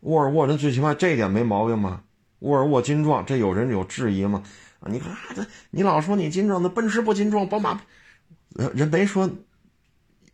[0.00, 2.02] 沃尔沃人最起码这一点没毛病吗？
[2.40, 4.42] 沃尔沃金撞，这有人有质疑吗？
[4.80, 7.80] 啊，你看这你老说你金撞，那奔驰不金撞，宝马
[8.50, 9.30] 人没说，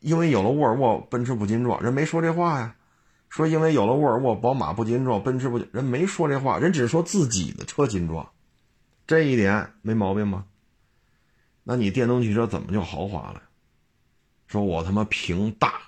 [0.01, 2.77] 因为有了沃尔沃，奔驰不金撞，人没说这话呀。
[3.29, 8.29] 说因为有了沃尔沃，宝马不金撞，奔驰不人没说这话，人只是说自己的车金撞。
[9.07, 10.45] 这一点没毛病吗？
[11.65, 13.43] 那你电动汽车怎么就豪华了？
[14.49, 15.81] 说我他妈屏大，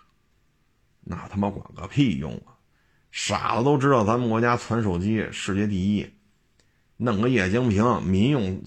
[1.01, 2.54] 那他妈管个屁用啊！
[3.15, 6.05] 傻子都知道咱们国家传手机世界第一，
[6.97, 8.61] 弄个液晶屏，民用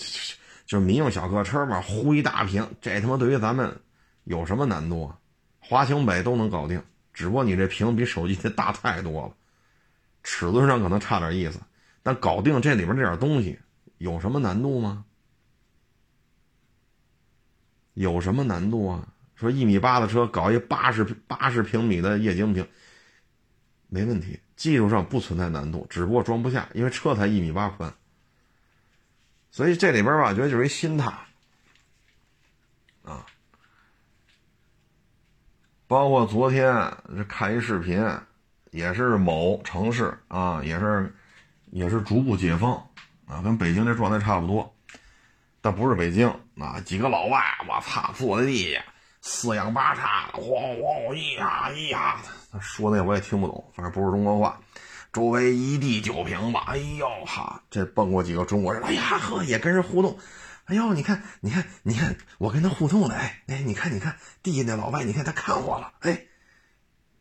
[0.66, 3.78] 就是民用小客车嘛，呼一大屏，这他妈对于咱们
[4.24, 5.20] 有什么难度啊？
[5.60, 6.82] 华强北都能搞定，
[7.14, 9.34] 只不过你这屏比手机得大太多了，
[10.24, 11.60] 尺寸上可能差点意思，
[12.02, 13.60] 但搞定这里边这点东西。
[13.98, 15.04] 有什么难度吗？
[17.96, 19.06] 有什么难度啊？
[19.36, 22.66] 说一米八的车搞一八十八十平米的液晶屏，
[23.88, 27.94] 没问题，技术上不存在难度，只不过装不下，因为车才一米八宽。
[29.52, 31.12] 所以这里边吧，觉得就是一心态
[33.04, 33.26] 啊。
[35.88, 36.74] 包括昨天
[37.16, 38.06] 这看一视频，
[38.72, 41.16] 也是某城市啊，也是
[41.72, 42.82] 也是逐步解封。
[43.26, 44.74] 啊，跟北京这状态差不多，
[45.60, 46.80] 但不是北京啊！
[46.80, 48.82] 几个老外，我操，坐在地下，
[49.20, 52.22] 四仰八叉，咣咣，咿呀咿呀，
[52.62, 54.62] 说那我也听不懂，反正不是中国话。
[55.14, 60.20] 周围一地酒瓶子，哎呦哈，这蹦过几个中国人，哎呀呵，也跟人互动。
[60.66, 66.26] 哎呦，你看，你看，你看，我跟他互动了，哎哎，你看，你看，地下那老外，你看他看我了，哎，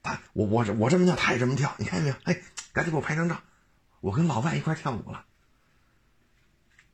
[0.03, 2.17] 他我我我这么跳，他也这么跳，你看见没有？
[2.25, 3.41] 哎，赶紧给我拍张照，
[4.01, 5.25] 我跟老外一块跳舞了。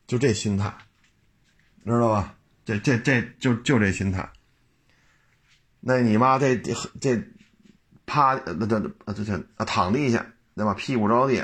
[0.06, 0.74] 就这心态，
[1.86, 2.36] 知道吧？
[2.64, 4.30] 这这这就就这心态。
[5.80, 7.16] 那你妈这这
[8.12, 8.78] 趴那这
[9.14, 10.74] 这这躺地下对吧？
[10.74, 11.42] 屁股着地，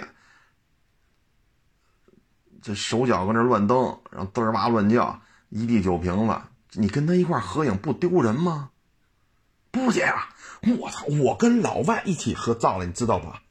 [2.60, 6.38] 这手脚跟这乱蹬，然后嘚儿哇乱叫，一地酒瓶子。
[6.72, 8.68] 你跟他一块合影不丢人吗？
[9.70, 10.28] 不姐啊！
[10.78, 11.06] 我操！
[11.06, 13.42] 我跟老外一起合照了，你知道吧？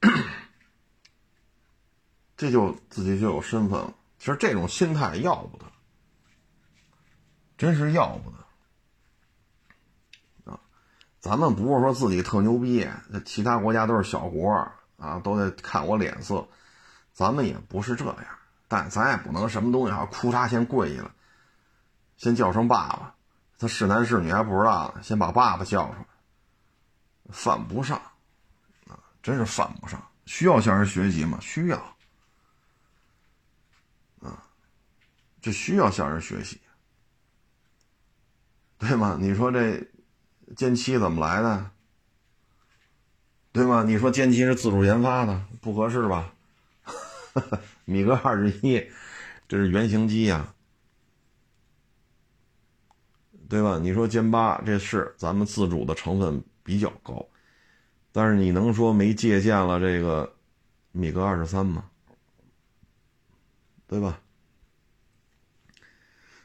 [2.36, 3.94] 这就自己就有身份了。
[4.18, 5.64] 其实这种心态要不得，
[7.56, 8.36] 真是要不得！
[11.20, 14.52] 咱们不是说自己特牛逼，那其他国家都是小国
[14.96, 16.46] 啊，都得看我脸色。
[17.12, 18.26] 咱们也不是这样，
[18.68, 21.10] 但咱也不能什么东西啊，哭嚓先跪下了，
[22.16, 23.14] 先叫声爸爸。
[23.58, 26.06] 他是男是女还不知道呢，先把爸爸叫出来，
[27.30, 28.00] 犯不上
[28.86, 30.00] 啊，真是犯不上。
[30.26, 31.38] 需要向人学习吗？
[31.40, 31.76] 需要
[34.20, 34.44] 啊。
[35.40, 36.60] 这需要向人学习，
[38.78, 39.16] 对吗？
[39.20, 39.84] 你说这
[40.56, 41.70] 歼七怎么来的？
[43.52, 43.82] 对吗？
[43.82, 46.32] 你说歼七是自主研发的，不合适吧？
[47.84, 48.86] 米格二十一，
[49.48, 50.54] 这是原型机呀，
[53.48, 53.78] 对吧？
[53.78, 57.26] 你说歼八这是咱们自主的成分比较高，
[58.12, 60.34] 但是你能说没借鉴了这个
[60.92, 61.90] 米格二十三吗？
[63.86, 64.20] 对吧？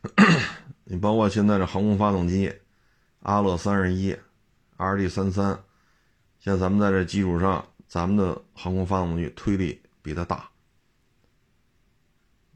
[0.85, 2.53] 你包括现在这航空发动机，
[3.23, 4.13] 阿乐三十一
[4.77, 5.57] ，RD 三三，
[6.39, 10.49] 现在咱们在这基础上，咱们的航空发动机推力比它大，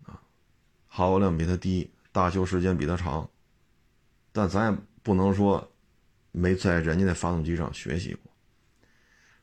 [0.03, 0.19] 啊，
[0.87, 3.29] 耗油量比它低，大修时间比它长，
[4.33, 5.71] 但咱也不能说
[6.33, 8.29] 没在人家的发动机上学习过，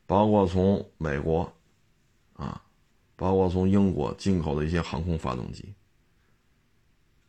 [0.05, 1.51] 包括从美国，
[2.33, 2.61] 啊，
[3.15, 5.73] 包括从英国进口的一些航空发动机。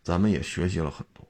[0.02, 1.26] 咱们也学习了很多，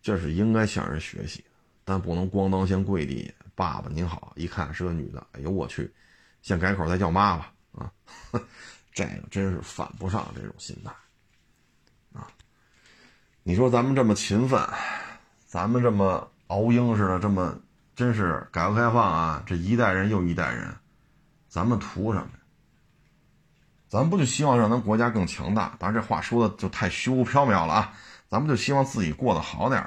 [0.00, 1.44] 这是应该向人学习
[1.92, 3.32] 的，但不能咣当先跪地。
[3.54, 5.92] 爸爸您好，一看是个女的，哎呦我去，
[6.40, 7.92] 先改口再叫妈吧啊！
[8.94, 10.90] 这个真是犯不上这种心态
[12.18, 12.26] 啊！
[13.42, 14.66] 你说咱们这么勤奋，
[15.46, 17.54] 咱们这么熬鹰似的，这么
[17.94, 20.74] 真是改革开放啊，这一代人又一代人，
[21.48, 22.30] 咱们图什么？
[23.88, 25.76] 咱不就希望让咱国家更强大？
[25.78, 27.94] 当然，这话说的就太虚无缥缈了啊！
[28.28, 29.86] 咱们就希望自己过得好点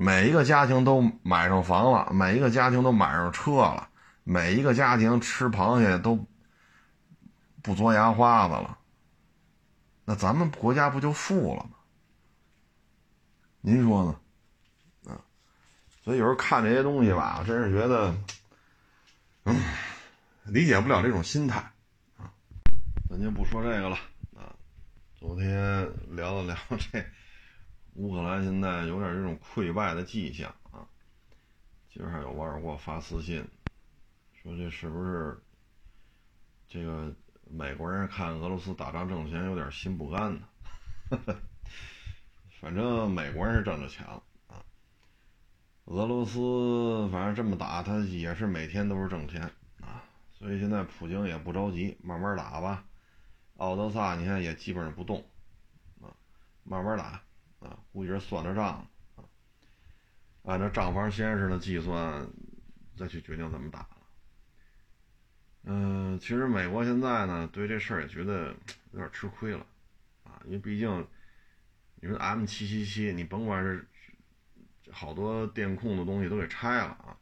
[0.00, 3.88] 每一个家庭都买上房了，每一个家庭都买上车了，
[4.22, 6.24] 每一个家庭吃螃蟹都
[7.64, 8.78] 不嘬牙花子了，
[10.04, 11.70] 那咱们国家不就富了吗？
[13.60, 15.12] 您说呢？
[15.12, 15.18] 啊，
[16.04, 18.14] 所以有时候看这些东西吧，真是觉得，
[19.46, 19.60] 嗯，
[20.44, 21.58] 理解不了这种心态
[22.16, 22.30] 啊。
[23.10, 23.96] 咱就不说这个了
[24.36, 24.54] 啊！
[25.18, 27.04] 昨天聊了聊这
[27.98, 30.86] 乌克兰，现在有点这种溃败的迹象啊。
[31.92, 33.44] 今儿还有网友给我发私信，
[34.40, 35.36] 说这是不是
[36.68, 37.12] 这个
[37.50, 40.46] 美国人看俄罗斯打仗挣钱有点心不甘呢？
[42.60, 44.62] 反正美国人是挣着钱了啊，
[45.86, 49.42] 俄罗斯反正这么打，他也是每天都是挣钱
[49.80, 50.04] 啊。
[50.32, 52.84] 所以现在普京也不着急，慢慢打吧。
[53.56, 55.18] 奥德萨，你看也基本上不动，
[56.00, 56.14] 啊，
[56.62, 57.20] 慢慢打，
[57.92, 59.24] 估计是算着账，啊，
[60.44, 62.28] 按照账房先生的计算，
[62.96, 63.96] 再去决定怎么打了。
[65.64, 68.54] 嗯，其实美国现在呢，对这事儿也觉得
[68.92, 69.66] 有点吃亏了，
[70.24, 71.06] 啊，因为毕竟，
[71.96, 73.86] 你说 M 七七七，你甭管是
[74.90, 77.16] 好多电控的东西都给拆了啊，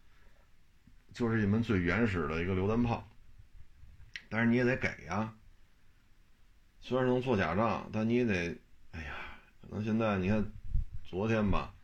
[1.12, 3.08] 就是一门最原始的一个榴弹炮，
[4.28, 5.34] 但是你也得给呀。
[6.80, 8.56] 虽然能做假账，但你也得，
[9.68, 10.52] 可能现在你看，
[11.02, 11.74] 昨天吧，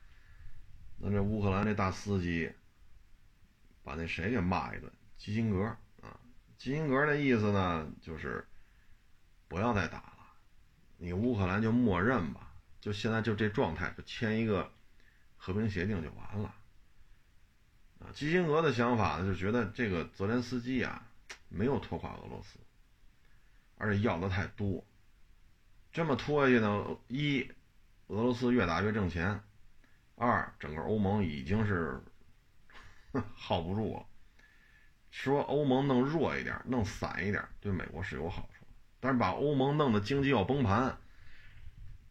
[0.99, 2.53] 那这乌克兰这大司机，
[3.83, 5.65] 把那谁给骂一顿，基辛格
[6.01, 6.19] 啊，
[6.57, 8.47] 基辛格的意思呢，就是
[9.49, 10.19] 不要再打了，
[10.97, 14.71] 你乌克兰就默认吧，就现在就这状态，就签一个
[15.37, 16.55] 和平协定就完了。
[17.99, 21.05] 啊，基辛格的想法呢，就觉得这个泽连斯基啊，
[21.49, 22.61] 没有拖垮俄罗斯，
[23.77, 24.85] 而且要的太多。
[25.93, 26.97] 这么拖下去呢？
[27.09, 27.51] 一，
[28.09, 29.39] 俄罗斯越打越挣钱；
[30.17, 32.03] 二，整个欧盟已经是
[33.35, 34.07] 耗不住了。
[35.11, 38.67] 说欧盟弄弱一点、弄散一点，对美国是有好处，
[38.99, 40.99] 但是把欧盟弄得经济要崩盘，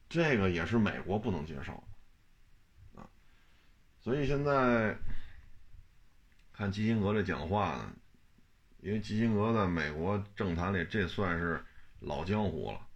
[0.07, 1.83] 这个也是美国不能接受
[2.93, 3.09] 的啊。
[3.99, 4.95] 所以现在
[6.53, 7.93] 看基辛格这讲话呢，
[8.81, 11.63] 因为基辛格在美国政坛里，这算是
[12.01, 12.87] 老江湖了。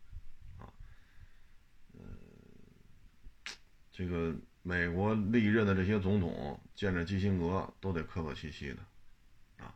[3.97, 9.73] 这个美国历任的这些总统见着基辛格都得客客气气的，啊，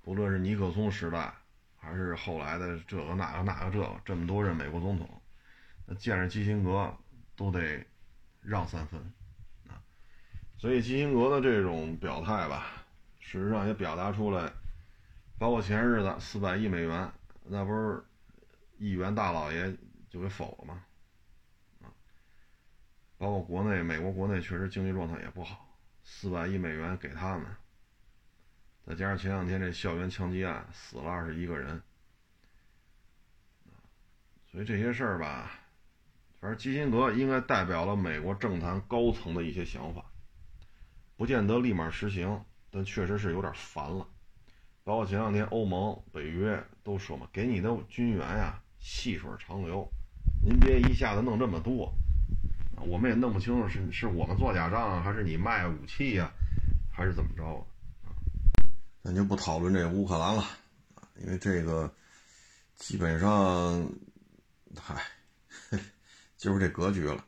[0.00, 1.34] 不论是尼克松时代，
[1.76, 5.06] 还是后来的这个那个那个这个，这么多任美国总统，
[5.84, 6.90] 那见着基辛格
[7.36, 7.84] 都得
[8.40, 8.98] 让三分，
[9.68, 9.76] 啊，
[10.56, 12.82] 所以基辛格的这种表态吧，
[13.20, 14.50] 事实上也表达出来，
[15.38, 17.12] 包括前日子四百亿美元，
[17.44, 18.02] 那不是
[18.78, 19.76] 议员大老爷
[20.08, 20.82] 就给否了吗？
[23.18, 25.66] 包括国内，美国国内确实经济状态也不好，
[26.04, 27.46] 四百亿美元给他们，
[28.86, 31.80] 再加上前两天这校园枪击案死了二十一个人，
[34.50, 35.50] 所以这些事儿吧，
[36.40, 40.04] 反正基辛格应该代表了美国政坛高层的一些想法，
[41.16, 44.06] 不见得立马实行，但确实是有点烦了。
[44.84, 49.90] 包括前两天欧盟、北约都说嘛，给你的军援呀，细水长流，
[50.44, 51.92] 您别一下子弄这么多。
[52.84, 56.30] 我们也弄不清楚是是我们做假账，还是你卖武器呀，
[56.92, 57.44] 还是怎么着
[58.04, 58.14] 啊？
[59.02, 60.44] 咱就不讨论这乌克兰了，
[61.16, 61.92] 因为这个
[62.76, 63.90] 基本上，
[64.78, 65.02] 嗨，
[66.36, 67.24] 就是这格局了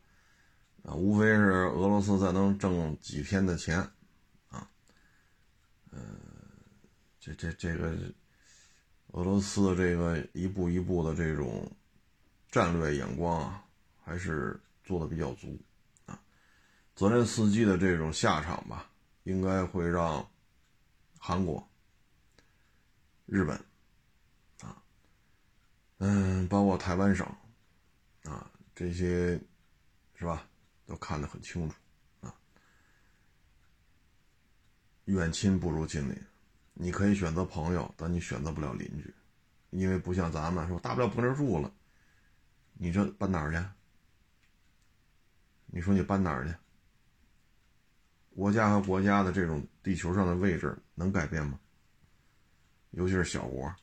[0.84, 3.78] 啊，无非是俄罗斯再能挣几天的钱
[4.50, 4.68] 啊，
[5.90, 5.98] 呃，
[7.18, 7.96] 这这这个
[9.12, 11.68] 俄罗斯的这个一步一步的这种
[12.50, 13.64] 战略眼光啊，
[14.04, 14.60] 还是。
[14.88, 15.60] 做的比较足
[16.06, 16.18] 啊。
[16.96, 18.90] 泽连斯基的这种下场吧，
[19.24, 20.26] 应该会让
[21.18, 21.68] 韩国、
[23.26, 23.54] 日本
[24.62, 24.82] 啊，
[25.98, 27.26] 嗯，包括台湾省
[28.24, 29.38] 啊这些
[30.14, 30.48] 是吧，
[30.86, 31.76] 都看得很清楚
[32.22, 32.34] 啊。
[35.04, 36.18] 远亲不如近邻，
[36.72, 39.14] 你可以选择朋友，但你选择不了邻居，
[39.68, 41.70] 因为不像咱们说大不了不那住了。
[42.72, 43.77] 你这搬哪儿去？
[45.68, 46.54] 你说你搬哪儿去？
[48.34, 51.58] 国家和国家的这种地球上的位置能改变吗？
[52.92, 53.74] 尤其是小国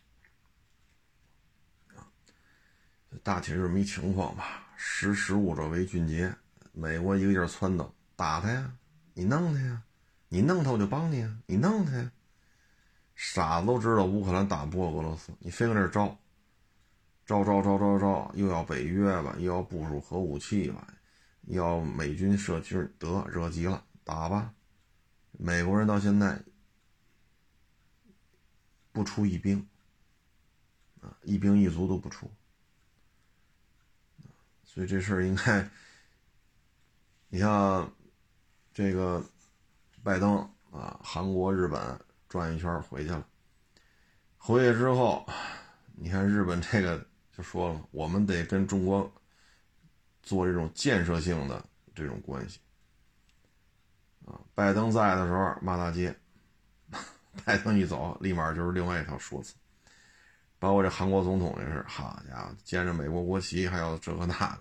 [3.21, 4.63] 大体是这么一情况吧。
[4.77, 6.33] 识时务者为俊杰。
[6.71, 8.73] 美国一个劲儿撺掇，打他呀！
[9.13, 9.81] 你弄他呀！
[10.27, 11.37] 你弄他我就帮你啊！
[11.45, 12.11] 你弄他呀！
[13.15, 16.17] 傻子都知道乌克兰打不过俄罗斯，你非搁那招。
[17.25, 20.93] 招招招招招，又要北约吧，又要部署核武器吧，
[21.47, 24.53] 要美军设军，得惹急了，打吧。
[25.31, 26.41] 美国人到现在
[28.91, 29.67] 不出一兵，
[31.01, 32.31] 啊，一兵一卒都不出，
[34.63, 35.69] 所以这事儿应该，
[37.29, 37.93] 你像
[38.73, 39.23] 这个
[40.03, 40.37] 拜登
[40.71, 43.27] 啊，韩国、日本转一圈回去了，
[44.37, 45.27] 回去之后，
[45.95, 47.05] 你看日本这个。
[47.35, 49.13] 就说了，我们得跟中国
[50.25, 51.63] 做这种建设性的
[51.93, 52.59] 这种关系
[54.25, 54.41] 啊。
[54.53, 56.13] 拜登在的时候骂大街，
[57.45, 59.55] 拜登一走，立马就是另外一套说辞。
[60.57, 64.57] 包括这韩国总统也是，好家伙，见着美国国旗还要这个那个。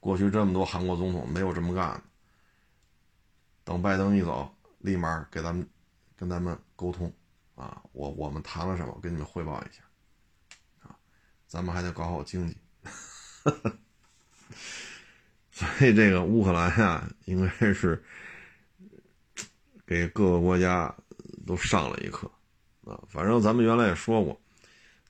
[0.00, 2.02] 过去这么多韩国总统没有这么干的。
[3.62, 5.66] 等拜登一走，立马给咱们
[6.16, 7.12] 跟咱们沟通
[7.54, 9.82] 啊，我我们谈了什么，跟你们汇报一下。
[11.46, 12.56] 咱们还得搞好经济，
[15.50, 18.02] 所以这个乌克兰呀，应该是
[19.86, 20.94] 给各个国家
[21.46, 22.30] 都上了一课
[22.84, 22.98] 啊。
[23.08, 24.40] 反正咱们原来也说过，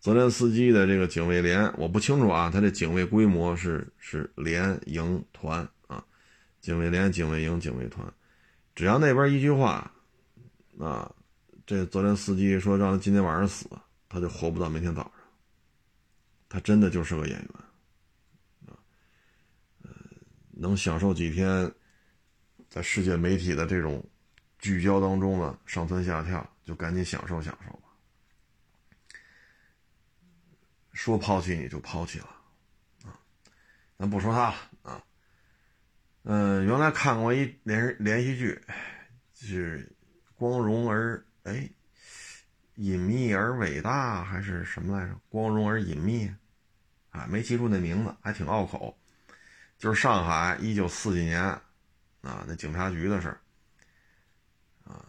[0.01, 6.05] 泽连斯基的这个警卫连，我不清楚啊，他这警卫规模是是连、营、团啊，
[6.61, 8.05] 警卫连、警卫营、警卫团，
[8.75, 9.93] 只要那边一句话
[10.81, 11.15] 啊，
[11.65, 13.69] 这泽连斯基说让他今天晚上死，
[14.09, 15.13] 他就活不到明天早上。
[16.49, 17.49] 他真的就是个演员，
[20.63, 21.69] 能享受几天
[22.71, 24.01] 在世界媒体的这种
[24.61, 27.89] 聚焦当中的上蹿下跳，就赶紧享受享受吧。
[30.93, 32.29] 说抛弃你就抛弃了，
[33.05, 33.19] 啊，
[33.99, 35.05] 咱不说他了啊。
[36.23, 38.63] 嗯，原来看过一连连续剧，
[39.35, 39.93] 是
[40.37, 41.69] 光荣而哎，
[42.77, 45.19] 隐秘而伟大还是什么来着？
[45.29, 46.33] 光荣而隐秘。
[47.11, 48.97] 啊，没记住那名字，还挺拗口。
[49.83, 53.41] 就是上海一九四几年，啊，那警察局的事儿，
[54.85, 55.05] 啊，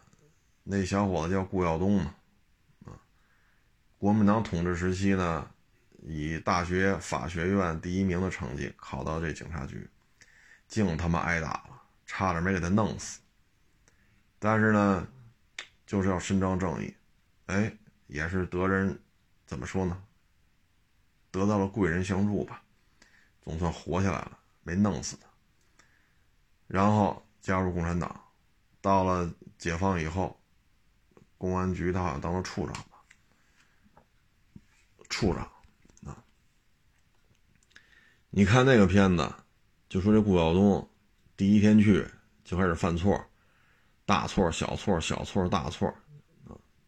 [0.63, 2.15] 那小伙子叫顾耀东嘛，
[2.85, 2.97] 啊，
[3.99, 5.47] 国民党统治时期呢，
[6.01, 9.87] 以大学法学院第一名的成绩考到这警察局，
[10.67, 13.19] 净他妈挨打了，差点没给他弄死。
[14.39, 15.07] 但是呢，
[15.85, 16.91] 就是要伸张正义，
[17.45, 17.71] 哎，
[18.07, 18.99] 也是得人，
[19.45, 20.03] 怎么说呢？
[21.29, 22.63] 得到了贵人相助吧，
[23.43, 25.27] 总算活下来了，没弄死他。
[26.67, 28.23] 然后加入共产党，
[28.81, 30.39] 到了解放以后，
[31.37, 33.03] 公安局他好像当了处长吧，
[35.09, 35.47] 处长
[36.05, 36.23] 啊。
[38.29, 39.31] 你看那个片子，
[39.87, 40.89] 就说这顾晓东
[41.37, 42.07] 第一天去
[42.43, 43.23] 就开始犯错，
[44.05, 45.93] 大错小错小错大错，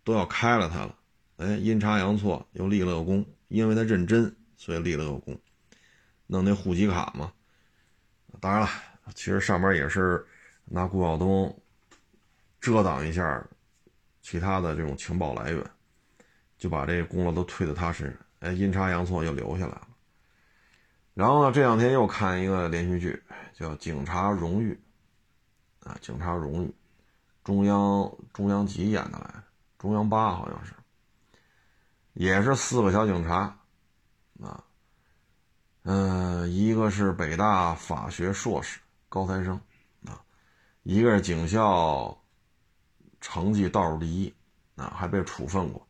[0.04, 0.98] 都要开了他了。
[1.38, 3.26] 哎，阴差阳错又立了个功。
[3.48, 5.40] 因为他认真，所以立了个功，
[6.26, 7.32] 弄那户籍卡嘛。
[8.42, 8.70] 当然了，
[9.14, 10.26] 其实上面也是
[10.66, 11.56] 拿顾晓东
[12.60, 13.44] 遮挡一下
[14.22, 15.64] 其他的这种情报来源，
[16.58, 18.20] 就把这功劳都推到他身上。
[18.40, 19.88] 哎，阴差阳错又留下来了。
[21.14, 23.24] 然后呢，这两天又看一个连续剧，
[23.54, 24.78] 叫《警察荣誉》
[25.90, 26.68] 啊，《警察荣誉》，
[27.44, 29.34] 中央中央几演的来？
[29.78, 30.74] 中央八好像是。
[32.14, 33.58] 也是四个小警察，
[34.42, 34.64] 啊，
[35.88, 39.54] 嗯，一个是北大法学硕士高材生，
[40.06, 40.20] 啊，
[40.82, 42.20] 一个是警校
[43.22, 44.34] 成绩倒数第一，
[44.76, 45.88] 啊，还被处分过，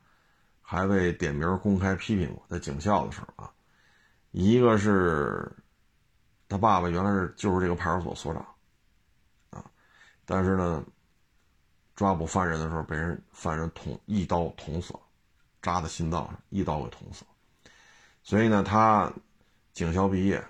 [0.62, 3.50] 还被点名公开批评过，在警校的时候啊，
[4.32, 5.50] 一个是
[6.50, 8.46] 他爸爸原来是就是这个派出所所长，
[9.52, 9.64] 啊，
[10.26, 10.84] 但是呢，
[11.96, 15.00] 抓捕犯人的时候被人犯人捅一刀捅死了。
[15.62, 17.32] 扎在心脏上，一刀给捅死了。
[18.22, 19.12] 所以呢，他
[19.76, 20.42] 警校毕业，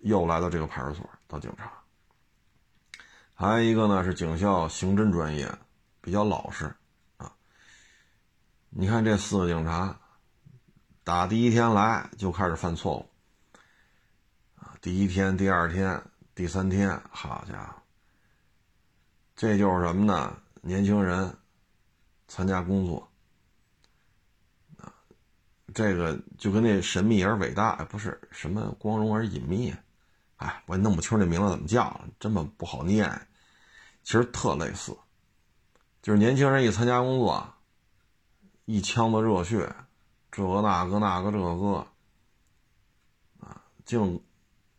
[0.00, 1.72] 又来到这个派出所当警察。
[3.32, 5.50] 还有一个呢是警校刑侦专业，
[6.02, 6.70] 比较老实
[7.16, 7.34] 啊。
[8.68, 9.98] 你看这四个警察，
[11.02, 13.08] 打第一天来就开始犯错误
[14.56, 14.76] 啊！
[14.82, 15.98] 第一天、第二天、
[16.34, 17.82] 第三天，好家伙，
[19.34, 20.36] 这就是什么呢？
[20.60, 21.34] 年轻人
[22.28, 23.10] 参加工作，
[25.76, 29.74] 这个就跟那神秘而伟大，不是什么光荣而隐秘。
[30.36, 33.28] 哎，我也弄不清这名字怎么叫，这么不好念。
[34.02, 34.96] 其实特类似，
[36.00, 37.46] 就是年轻人一参加工作，
[38.64, 39.70] 一腔子热血，
[40.32, 41.86] 这个那个那个这个，
[43.40, 44.18] 啊，净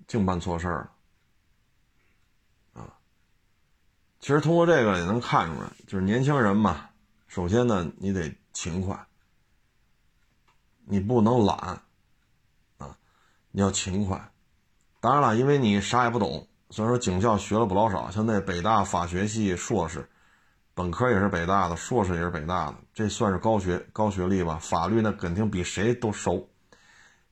[0.07, 0.89] 净办错事儿
[2.73, 2.97] 了，啊。
[4.19, 6.89] 其实通过这个也能看出来，就是年轻人嘛，
[7.27, 9.06] 首先呢，你得勤快，
[10.89, 11.81] 你不能懒，
[12.77, 12.97] 啊，
[13.51, 14.31] 你要勤快。
[15.01, 18.09] 当然了，因为你啥也不懂，所以说警校学了不老少。
[18.09, 20.09] 像那北大法学系硕士，
[20.73, 24.57] 本科也是北大的，硕士也是北大的，这算是高学高学历吧？
[24.61, 26.49] 法律那肯定比谁都熟，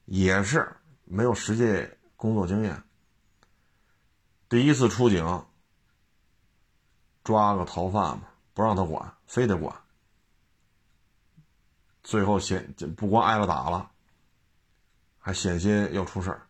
[0.04, 0.70] 也是
[1.06, 1.88] 没有实际
[2.18, 2.84] 工作经验。
[4.50, 5.46] 第一次出警，
[7.24, 9.74] 抓个逃犯嘛，不让他管，非得管。
[12.06, 13.90] 最后险不光挨了打了，
[15.18, 16.48] 还险些要出事儿。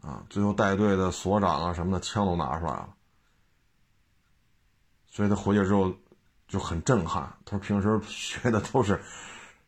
[0.00, 2.92] 啊，最后带队的所长啊什么的枪都拿出来了，
[5.06, 5.94] 所以他回去之后
[6.48, 7.32] 就很震撼。
[7.44, 9.00] 他说平时学的都是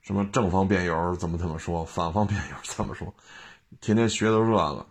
[0.03, 3.15] 什么正方辩友怎么怎么说，反方辩友怎么说，
[3.81, 4.87] 天天学的这个，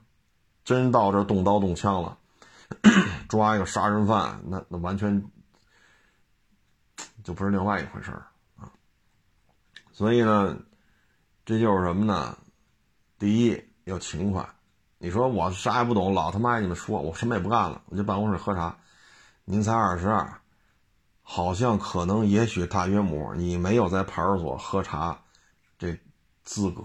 [0.63, 2.17] 真到这动刀动枪了，
[3.27, 5.29] 抓一个杀人犯，那那完全
[7.21, 8.27] 就不是另外一回事儿。
[9.93, 10.57] 所以呢，
[11.45, 12.37] 这就是什么呢？
[13.19, 14.49] 第一要勤快。
[14.97, 18.75] 你说我啥也不懂，老他妈你们说，我什么也不干了，我就办公室喝茶。
[19.45, 20.41] 您才二十二，
[21.21, 25.21] 好像可能也许大约母，你没有在派出所喝茶
[25.77, 25.99] 这
[26.43, 26.83] 资格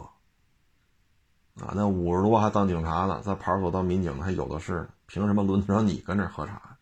[1.61, 1.73] 啊。
[1.75, 6.77] 那五十多还当警察呢，在派出所当民警还有的是，凭什么轮得上你跟这喝茶？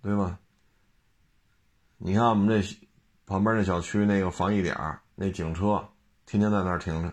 [0.00, 0.38] 对吧？
[1.98, 2.62] 你看我们这
[3.28, 4.74] 旁边那小区那个防疫点
[5.14, 5.86] 那警车
[6.24, 7.12] 天天在那儿停着。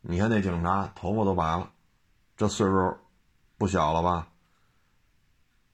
[0.00, 1.70] 你看那警察头发都白了，
[2.36, 2.96] 这岁数
[3.56, 4.26] 不小了吧？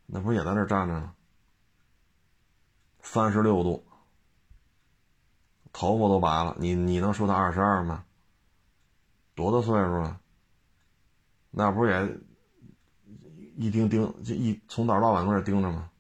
[0.05, 1.15] 那不也在那站着呢？
[3.01, 3.83] 三十六度，
[5.73, 8.05] 头发都白了，你你能说他二十二吗？
[9.35, 10.21] 多大岁数了？
[11.51, 12.19] 那不也
[13.57, 15.91] 一盯盯就一从早到晚搁那盯着吗？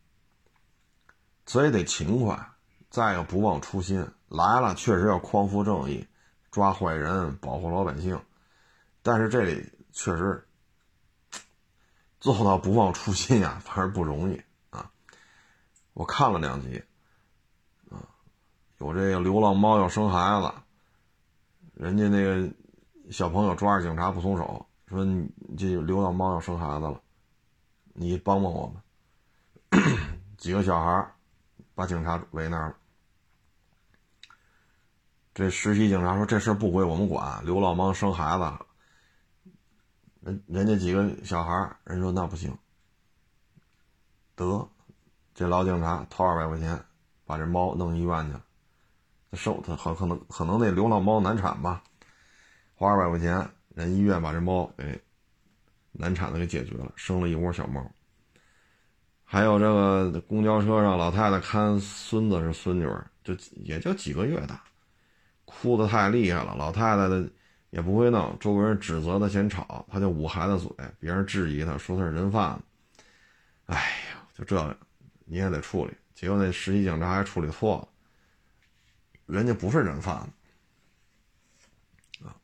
[1.46, 2.50] 所以得勤快，
[2.96, 6.06] 再一个不忘初心，来了确实要匡扶正义。
[6.50, 8.18] 抓坏人，保护老百姓，
[9.02, 10.48] 但是这里确实
[12.20, 14.90] 做到不忘初心呀，反而不容易啊！
[15.92, 16.82] 我看了两集，
[17.90, 18.00] 啊，
[18.78, 20.50] 有这个流浪猫要生孩子，
[21.74, 22.50] 人家那个
[23.10, 26.98] 小朋友抓着警察不松手，说你这流浪猫要生孩子了，
[27.92, 28.72] 你帮帮我
[29.70, 29.84] 们。
[30.38, 31.06] 几个小孩
[31.74, 32.76] 把警察围那儿了。
[35.36, 39.52] 这实习警察说：“这事不归我们管，流浪猫生孩子，
[40.20, 42.56] 人人家几个小孩人说那不行。
[44.34, 44.66] 得，
[45.34, 46.82] 这老警察掏二百块钱，
[47.26, 48.42] 把这猫弄医院去了。
[49.34, 51.82] 收他很可能可能那流浪猫难产吧，
[52.74, 54.98] 花二百块钱，人医院把这猫给
[55.92, 57.86] 难产的给解决了，生了一窝小猫。
[59.22, 62.88] 还有这个公交车上老太太看孙子是孙女，
[63.22, 64.64] 就也就几个月大。”
[65.46, 67.26] 哭的太厉害了，老太太的
[67.70, 70.70] 也不会弄，周围人指责她嫌吵，她就捂孩子嘴，
[71.00, 72.62] 别人质疑她说她是人贩子。
[73.66, 74.76] 哎呀，就这
[75.24, 75.92] 你也得处理。
[76.14, 77.88] 结果那实习警察还处理错了，
[79.26, 80.16] 人家不是人贩
[82.18, 82.34] 子啊，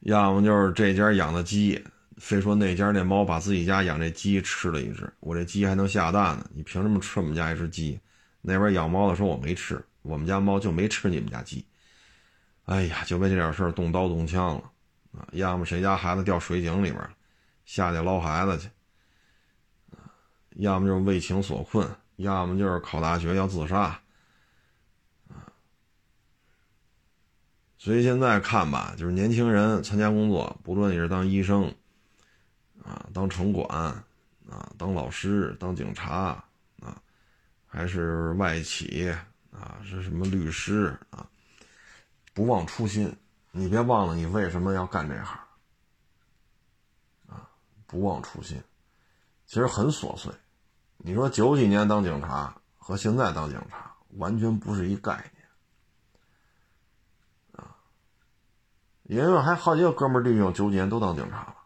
[0.00, 1.84] 要么就是这家养的鸡，
[2.16, 7.98] 非说那家那猫把自己家养这鸡吃了一只，我这鸡还能下蛋呢，你凭什么吃我们家一只鸡？
[8.40, 11.64] 那边养猫的说我没吃，我们家猫就没吃你们家鸡。
[12.68, 14.70] 哎呀，就为这点事儿动刀动枪了，
[15.18, 17.02] 啊，要么谁家孩子掉水井里边
[17.64, 18.68] 下去捞孩子去，
[20.56, 23.98] 要么就是为情所困，要么就是考大学要自杀，
[25.30, 25.48] 啊，
[27.78, 31.74] 所以现在看吧，就是年轻人参加工作，不论你是当医生，
[32.84, 33.66] 啊，当城管，
[34.46, 36.44] 啊，当老师，当警察，
[36.80, 37.00] 啊，
[37.66, 39.10] 还是外企，
[39.50, 41.26] 啊，是什么律师，啊。
[42.38, 43.16] 不忘初心，
[43.50, 45.40] 你别忘了你为什么要干这行，
[47.26, 47.50] 啊
[47.84, 48.62] 不忘初心，
[49.44, 50.32] 其实很琐碎。
[50.98, 55.28] 你说九几年当警察和现在当警察完全不是一概
[57.56, 57.74] 念啊！
[59.02, 61.56] 因为还好几个哥们弟兄九几年都当警察了，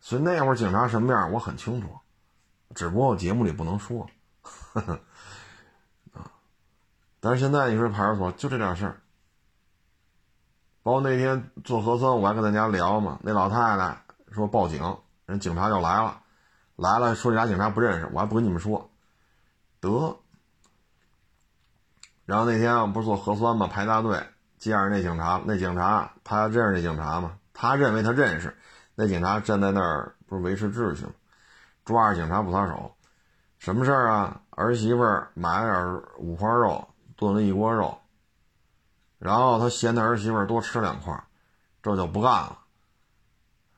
[0.00, 1.96] 所以那会儿警察什么样我很清楚，
[2.74, 4.10] 只不过节目里不能说。
[6.12, 6.32] 啊！
[7.20, 9.00] 但是现在你说派出所就这点事儿。
[10.88, 13.18] 包括那天做核酸，我还跟大家聊嘛。
[13.22, 13.94] 那老太太
[14.32, 14.82] 说报警，
[15.26, 16.18] 人警察就来了，
[16.76, 18.88] 来了说这俩警察不认识，我还不跟你们说，
[19.80, 20.16] 得。
[22.24, 24.18] 然后那天我不是做核酸嘛，排大队，
[24.56, 28.56] 接着那警察，那警察他认识那警察嘛，他认为他认识，
[28.94, 31.12] 那警察站在那儿不是维持秩序吗？
[31.84, 32.90] 抓着警察不撒手，
[33.58, 34.40] 什么事儿啊？
[34.52, 35.02] 儿媳妇
[35.34, 37.94] 买了点五花肉，炖了一锅肉。
[39.18, 41.24] 然后他嫌他儿媳妇多吃两块，
[41.82, 42.58] 这就不干了，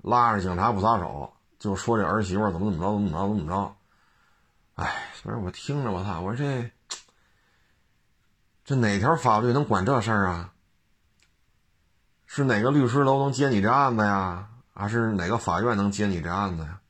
[0.03, 3.75] 拉着警察不撒手，就说这儿媳妇怎么怎么着，怎么着，怎么着。
[4.75, 6.71] 哎，所以我听着我操，我说这
[8.65, 10.53] 这哪条法律能管这事儿啊？
[12.27, 14.49] 是哪个律师楼能接你这案子呀？
[14.75, 16.81] 还是哪个法院能接你这案子呀？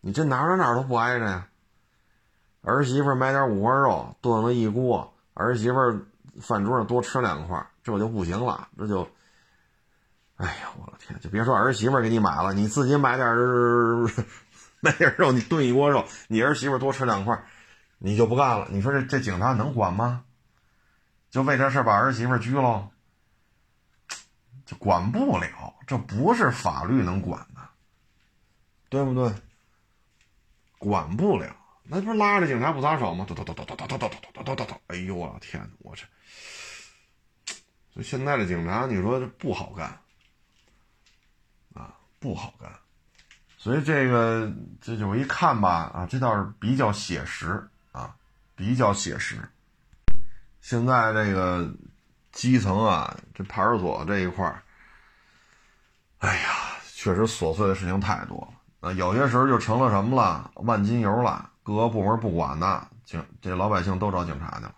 [0.00, 1.48] 你这哪哪哪都不挨着呀？
[2.62, 5.78] 儿媳妇买点五花肉炖了一锅，儿媳妇
[6.40, 7.64] 饭桌上多吃两块。
[7.82, 9.08] 这就不行了，这就，
[10.36, 11.18] 哎呀，我的天！
[11.20, 13.26] 就别说儿媳妇给你买了，你自己买点
[14.80, 17.42] 买点肉，你炖一锅肉，你儿媳妇多吃两块，
[17.98, 18.68] 你就不干了。
[18.70, 20.24] 你说这这警察能管吗？
[21.30, 22.90] 就为这事把儿媳妇拘了，
[24.66, 25.74] 就管不了。
[25.86, 27.60] 这不是法律能管的，
[28.88, 29.34] 对不对？
[30.78, 33.24] 管不了，那不是拉着警察不撒手吗？
[33.26, 34.80] 咚咚咚咚咚咚咚咚咚咚咚咚！
[34.88, 36.04] 哎呦我的天我这。
[37.92, 39.98] 所以现在的警察，你说这不好干
[41.74, 42.70] 啊，不好干。
[43.58, 48.14] 所以这个这就我一看吧，啊，这倒是比较写实啊，
[48.54, 49.36] 比较写实。
[50.60, 51.70] 现在这个
[52.32, 54.62] 基层啊，这派出所这一块儿，
[56.20, 56.48] 哎呀，
[56.94, 58.38] 确实琐碎的事情太多
[58.80, 58.92] 了啊。
[58.92, 64.74] 有些时候就成了什么了，万金油了，各个部门不管的，警这老百姓都找警察去了。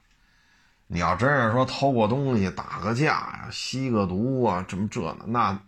[0.92, 5.24] 你要真是说偷过东西、打个架呀、吸个毒啊，这么这呢？
[5.26, 5.58] 那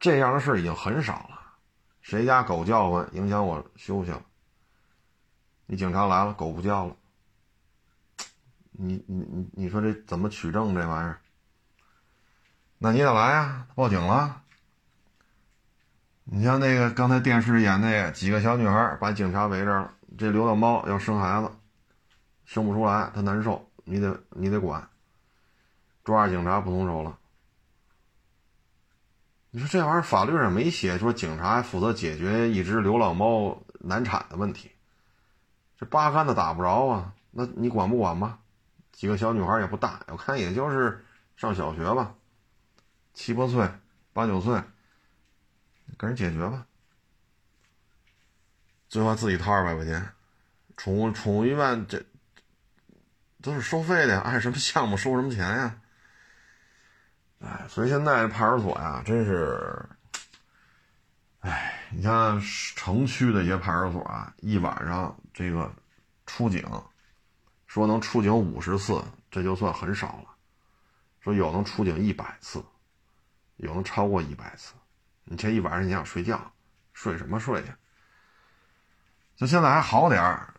[0.00, 1.40] 这样的事已经很少了。
[2.00, 4.20] 谁家狗叫唤影响我休息了？
[5.66, 6.96] 你警察来了，狗不叫了，
[8.72, 11.20] 你你你你说这怎么取证这玩意儿？
[12.78, 14.42] 那你得来呀，报警了。
[16.24, 21.48] 你像那个刚才电视演那几个小女孩把警察围着了，这流浪猫要生孩子，
[22.44, 23.64] 生不出来，它难受。
[23.90, 24.86] 你得你得管，
[26.04, 27.18] 抓着警察不松手了。
[29.50, 34.70] 你说这玩意儿法律上没写说警察负责解决一只流浪猫难产的问题，
[35.78, 37.14] 这八竿子打不着啊！
[37.30, 38.38] 那你管不管吧？
[38.92, 41.02] 几个小女孩也不大，我看也就是
[41.34, 42.14] 上小学吧，
[43.14, 43.66] 七八岁、
[44.12, 44.62] 八九岁，
[45.98, 46.66] 给人解决吧。
[48.90, 50.10] 最后自己掏二百块钱，
[50.76, 52.04] 宠物宠物医院这。
[53.40, 55.80] 都是收费的呀，按什么项目收什么钱呀？
[57.40, 59.88] 哎，所以现在派出所呀，真是，
[61.38, 62.40] 哎，你像
[62.74, 65.72] 城区的一些派出所啊，一晚上这个
[66.26, 66.68] 出警，
[67.68, 70.34] 说能出警五十次，这就算很少了。
[71.20, 72.60] 说有能出警一百次，
[73.58, 74.74] 有能超过一百次。
[75.22, 76.52] 你这一晚上你想睡觉，
[76.92, 77.78] 睡什么睡呀？
[79.36, 80.52] 就现在还好点儿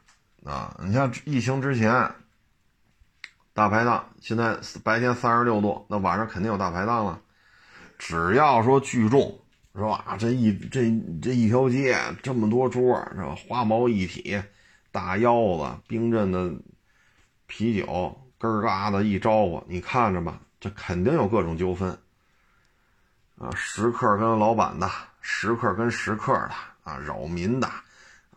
[0.46, 2.10] 啊，你像疫情之前。
[3.60, 7.20] 大排档现在白天三十六度，那晚上肯定有大排档了。
[7.98, 9.38] 只要说聚众，
[9.76, 10.16] 是吧？
[10.18, 10.90] 这一这
[11.22, 11.94] 这一条街
[12.24, 13.36] 这么多桌，是吧？
[13.36, 14.42] 花毛一体，
[14.94, 16.50] 大腰子，冰镇的
[17.48, 21.92] 啤酒，根嘎的一招呼，你看着吧，这肯定有各种纠纷
[23.38, 23.52] 啊！
[23.58, 24.90] 食客跟老板的，
[25.20, 26.52] 食客跟食客的
[26.86, 27.68] 啊，扰民的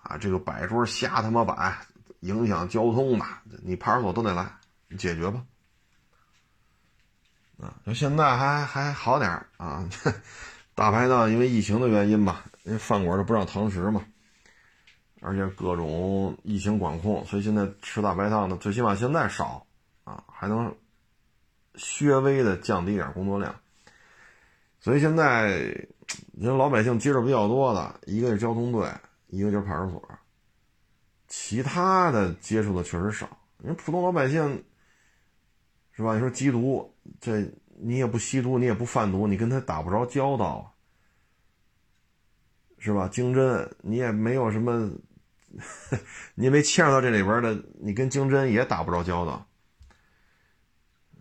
[0.02, 1.78] 啊，这个摆桌瞎他妈摆，
[2.22, 3.24] 影响交通的，
[3.62, 4.44] 你派出所都得来。
[4.96, 5.44] 解决吧，
[7.60, 9.88] 啊，就现在还还好点啊。
[10.74, 14.02] 大排档因为疫情的原因吧，因为饭馆都不让堂食嘛，
[15.20, 19.66] 而且各种疫情管控，所以现在吃大排档的最起码现在少
[20.04, 20.74] 啊，还能
[22.00, 23.54] 略微的降低点工作量。
[24.80, 25.86] 所以现在
[26.32, 28.90] 你说老百姓接触比较多的，一个是交通队，
[29.28, 30.02] 一个就是派出所，
[31.28, 33.28] 其他的接触的确实少，
[33.58, 34.64] 因为普通老百姓。
[35.92, 36.14] 是吧？
[36.14, 40.74] 你说缉毒，这你也不吸毒，你也不贩毒，你跟他打不着交道，
[42.78, 43.08] 是吧？
[43.08, 44.90] 经侦你也没有什么，
[46.34, 49.46] 你也没牵扯到这里边的，你跟经侦也打不着交道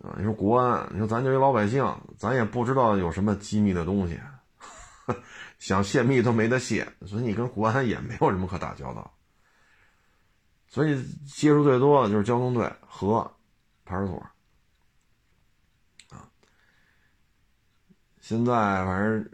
[0.00, 0.14] 啊。
[0.16, 1.84] 你说国安，你说咱就一老百姓，
[2.16, 4.18] 咱也不知道有什么机密的东西，
[5.58, 9.12] 想泄密都没得泄，所以你跟国安也没有什么可打交道。
[10.66, 13.30] 所以接触最多的就是交通队和
[13.84, 14.26] 派出所。
[18.22, 19.28] 现在反正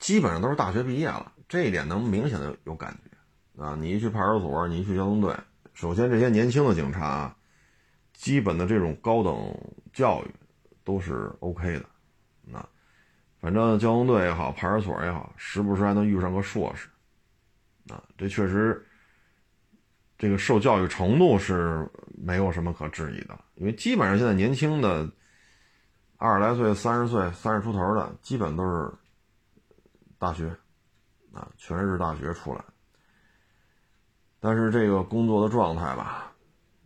[0.00, 3.76] 基本上都是大学毕业了，这一点能明显的有感觉啊！
[3.76, 5.32] 你一去派出所，你一去交通队，
[5.72, 7.32] 首先这些年轻的警察，
[8.12, 9.56] 基本的这种高等
[9.92, 10.30] 教育
[10.82, 11.86] 都是 OK 的，
[12.42, 12.68] 那
[13.40, 16.88] 反正交通队也好，派出所也好，时不时还能遇上个硕士，
[17.94, 18.84] 啊，这确实
[20.18, 21.88] 这个受教育程度是
[22.20, 25.08] 没有什么可质疑的，因为基本上现在年轻的。
[26.24, 28.94] 二十来岁、三十岁、三十出头的，基本都是
[30.20, 30.56] 大学，
[31.32, 32.64] 啊，全是大学出来。
[34.38, 36.32] 但是这个工作的状态吧，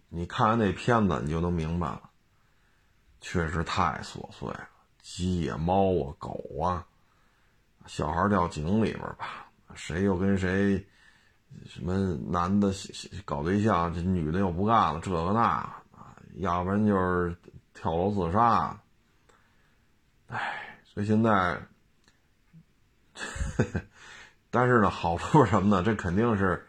[0.09, 2.09] 你看完那片子，你就能明白了，
[3.20, 4.68] 确实太琐碎了，
[5.03, 6.87] 鸡啊、猫啊、狗啊，
[7.84, 10.82] 小孩掉井里边吧，谁又跟谁，
[11.66, 12.72] 什么男的
[13.26, 17.37] 搞对象，这女的又不干了，这个那啊，要不然就是
[17.74, 18.74] 跳楼自杀。
[20.29, 21.61] 唉，所以现在，
[24.51, 25.83] 但是呢，好处是什么呢？
[25.83, 26.66] 这肯定是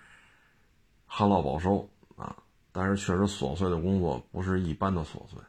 [1.06, 2.36] 旱涝保收啊。
[2.72, 5.40] 但是确实琐碎的工作不是一般的琐碎。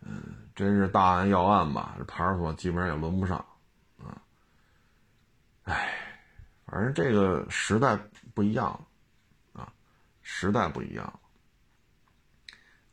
[0.00, 1.94] 嗯，真是大案要案吧？
[1.98, 3.36] 这派出所基本上也轮不上
[3.98, 4.22] 啊。
[5.64, 5.92] 唉，
[6.64, 7.98] 反正这个时代
[8.32, 8.86] 不一样
[9.52, 9.70] 啊，
[10.22, 11.20] 时代不一样，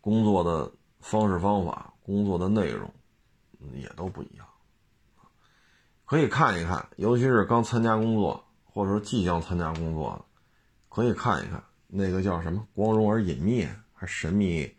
[0.02, 0.70] 工作的
[1.00, 1.93] 方式方法。
[2.04, 2.94] 工作的内容
[3.74, 4.46] 也都不一样，
[6.06, 10.26] 可以看一看，尤其是刚参加工作或者说即将参加工作的，
[10.90, 14.76] 可以看一看那个叫什么“光荣而隐秘”还“神秘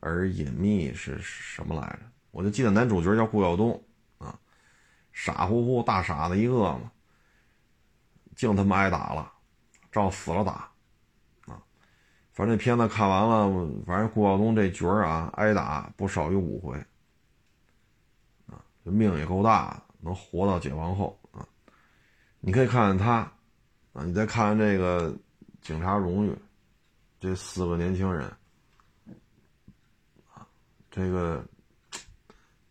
[0.00, 2.02] 而隐秘”是什么来着？
[2.30, 3.84] 我就记得男主角叫顾晓东
[4.18, 4.38] 啊，
[5.12, 6.90] 傻乎乎大傻子一个嘛，
[8.36, 9.32] 净他妈挨打了，
[9.90, 10.71] 照死了打。
[12.34, 16.78] 反正这片子看完了，反正顾晓东这角儿啊，挨打不少于五回，
[18.46, 21.46] 啊，这命也够大，能活到解放后啊。
[22.40, 23.16] 你可以看看他，
[23.92, 25.14] 啊，你再看看这个
[25.60, 26.34] 警察荣誉，
[27.20, 28.26] 这四个年轻人，
[30.32, 30.48] 啊，
[30.90, 31.44] 这个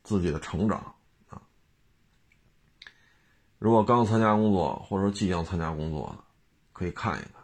[0.02, 0.80] 自己的成长
[1.30, 1.40] 啊。
[3.60, 6.24] 如果刚参加工作或者说即将参加工作的，
[6.74, 7.44] 可以看一看。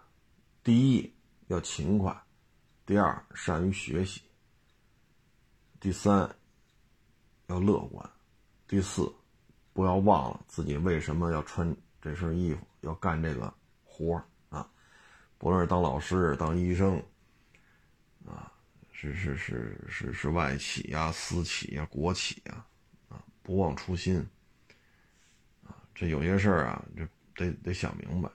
[0.64, 1.14] 第一。
[1.48, 2.14] 要勤快，
[2.86, 4.22] 第二善于学习，
[5.80, 6.30] 第三
[7.48, 8.10] 要乐观，
[8.68, 9.10] 第四
[9.72, 13.54] 不要忘了自己为什么要穿这身衣服，要干这个
[13.86, 14.70] 活啊！
[15.38, 17.02] 不论是当老师、当医生，
[18.26, 18.52] 啊，
[18.92, 22.66] 是是是是是外企呀、私企呀、国企呀，
[23.08, 24.20] 啊，不忘初心，
[25.66, 28.30] 啊，这有些事儿啊，这得得想明白，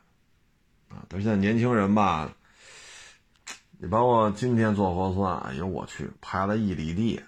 [0.89, 2.35] 啊，但是现在年轻人吧。
[3.83, 7.21] 你包括今天做核酸，哎呦我去，排了一里地。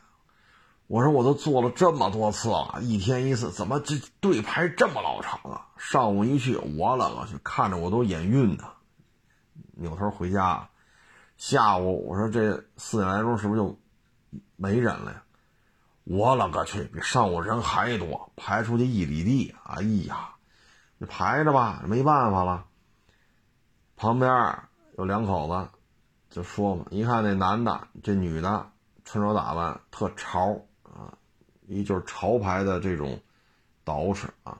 [0.86, 5.66] 我说我都做了这么多次了，一天一次，怎么这队排这么老长啊？
[5.76, 8.62] 上午一去，我勒个去，看着我都眼晕的。
[9.72, 10.68] 扭头回家，
[11.36, 13.76] 下午我说这四点来钟是不是就
[14.54, 15.24] 没人了呀？
[16.04, 19.52] 我勒个去，比上午人还多，排出去一里地。
[19.64, 20.36] 哎呀，
[20.98, 22.64] 你排着吧，没办法了。
[23.96, 24.56] 旁边
[24.96, 25.68] 有两口子。
[26.34, 28.68] 就说嘛，一看那男的，这女的
[29.04, 31.16] 穿着打扮特潮啊，
[31.68, 33.20] 一就是潮牌的这种
[33.84, 34.58] 捯饬啊。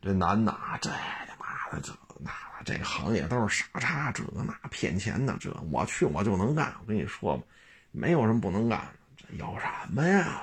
[0.00, 2.32] 这男的啊，这他妈的这那
[2.64, 6.74] 这行业都是傻叉，这那骗钱的，这我去我就能干。
[6.80, 7.44] 我跟你说吧，
[7.92, 10.42] 没有什么不能干的，这有什么呀？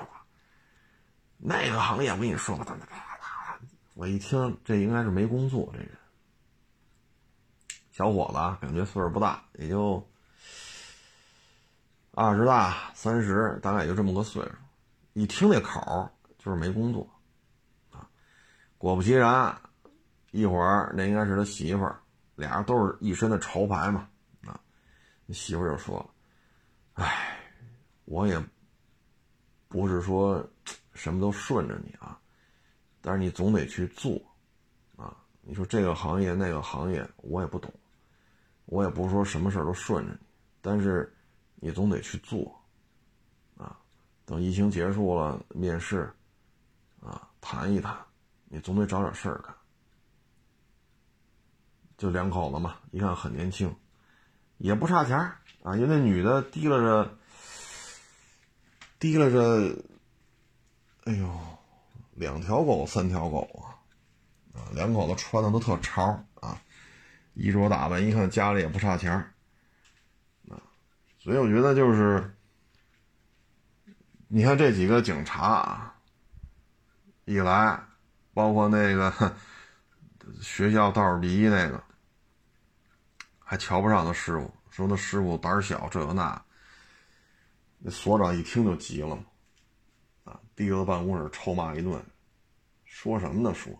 [1.36, 2.66] 那个行业我跟你说吧，
[3.92, 5.90] 我一听这应该是没工作这人。
[8.00, 10.02] 小伙子感觉岁数不大，也就
[12.12, 14.52] 二十大三十，大概也就这么个岁数。
[15.12, 17.06] 一听那口，就是没工作
[17.90, 18.08] 啊。
[18.78, 19.54] 果不其然，
[20.30, 22.00] 一会儿那应该是他媳妇儿，
[22.36, 24.08] 俩人都是一身的潮牌嘛
[24.46, 24.58] 啊。
[25.26, 26.10] 那媳妇儿就说了
[27.04, 27.38] ：“哎，
[28.06, 28.42] 我也
[29.68, 30.42] 不是说
[30.94, 32.18] 什么都顺着你啊，
[33.02, 34.18] 但是你总得去做
[34.96, 35.14] 啊。
[35.42, 37.70] 你说这个行业那个行业，我也不懂。”
[38.70, 40.18] 我也不是说什么事儿都顺着你，
[40.62, 41.12] 但是
[41.56, 42.56] 你总得去做，
[43.56, 43.76] 啊，
[44.24, 46.08] 等疫情结束了，面试，
[47.02, 47.98] 啊，谈一谈，
[48.44, 49.52] 你总得找点事儿干。
[51.98, 53.74] 就两口子嘛，一看很年轻，
[54.58, 55.18] 也不差钱
[55.64, 57.18] 啊，因为那女的提拉着，
[59.00, 59.76] 提拉着，
[61.06, 61.28] 哎呦，
[62.14, 63.82] 两条狗，三条狗啊，
[64.54, 66.62] 啊，两口子穿的都特潮啊，
[67.40, 69.12] 衣着打扮，一看家里也不差钱
[70.48, 70.60] 啊，
[71.18, 72.36] 所以我觉得就是，
[74.28, 75.94] 你看这几个警察啊，
[77.24, 77.80] 一来，
[78.34, 79.34] 包括那个
[80.42, 81.82] 学校倒数第一那个。
[83.42, 86.40] 还瞧不上他师傅，说他师傅胆小，这个那。
[87.80, 89.24] 那所长一听就急了嘛，
[90.22, 92.00] 啊，提到办公室臭骂一顿，
[92.84, 93.52] 说什么呢？
[93.52, 93.72] 说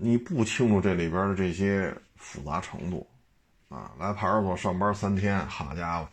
[0.00, 3.08] 你不清楚这里边的这些复杂程度，
[3.68, 6.08] 啊，来派出所上班三天，好家伙，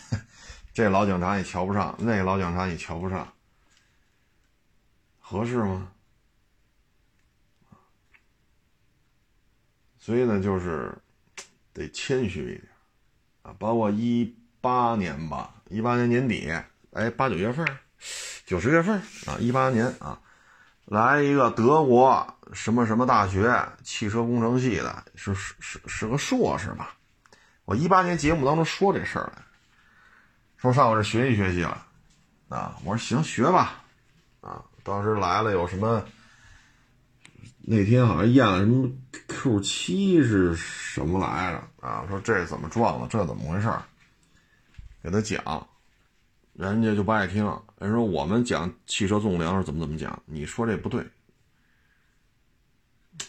[0.74, 3.32] 这老警察也瞧不上，那老警察也瞧不上，
[5.18, 5.90] 合适吗？
[9.98, 10.94] 所以呢，就是
[11.72, 12.68] 得谦虚一点
[13.42, 13.56] 啊。
[13.58, 16.52] 包括一八年吧，一八年年底，
[16.92, 17.66] 哎，八九月份，
[18.44, 20.20] 九十月份啊，一八年啊，
[20.84, 26.94] 来一个德国什么什么大学汽车工程系的，是是是是个硕士吧？
[27.64, 29.42] 我一八年节目当中说这事儿来，
[30.56, 31.86] 说上我这学习学习了
[32.48, 32.76] 啊。
[32.84, 33.82] 我说行，学吧
[34.40, 34.62] 啊。
[34.82, 36.04] 当时来了有什么？
[37.66, 38.86] 那天好像验了什么
[39.26, 42.04] Q 七是什么来着啊？
[42.10, 43.08] 说这怎么撞的？
[43.08, 43.72] 这怎么回事？
[45.02, 45.66] 给他讲，
[46.54, 47.44] 人家就不爱听。
[47.78, 51.06] 人说我们讲汽车纵梁是怎么怎么讲，你说这不对。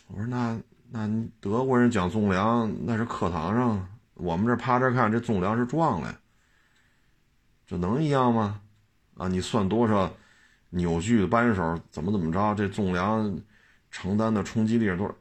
[0.08, 0.58] 我说那
[0.90, 1.10] 那
[1.40, 6.20] 德国人讲纵梁那是课堂上，我们这趴着看这纵梁是撞了，
[7.68, 8.62] 这能一样吗？
[9.18, 10.12] 啊，你算多少
[10.70, 12.56] 扭矩扳手怎么怎么着？
[12.56, 13.38] 这纵梁。
[13.92, 15.16] 承担的冲击力是多少？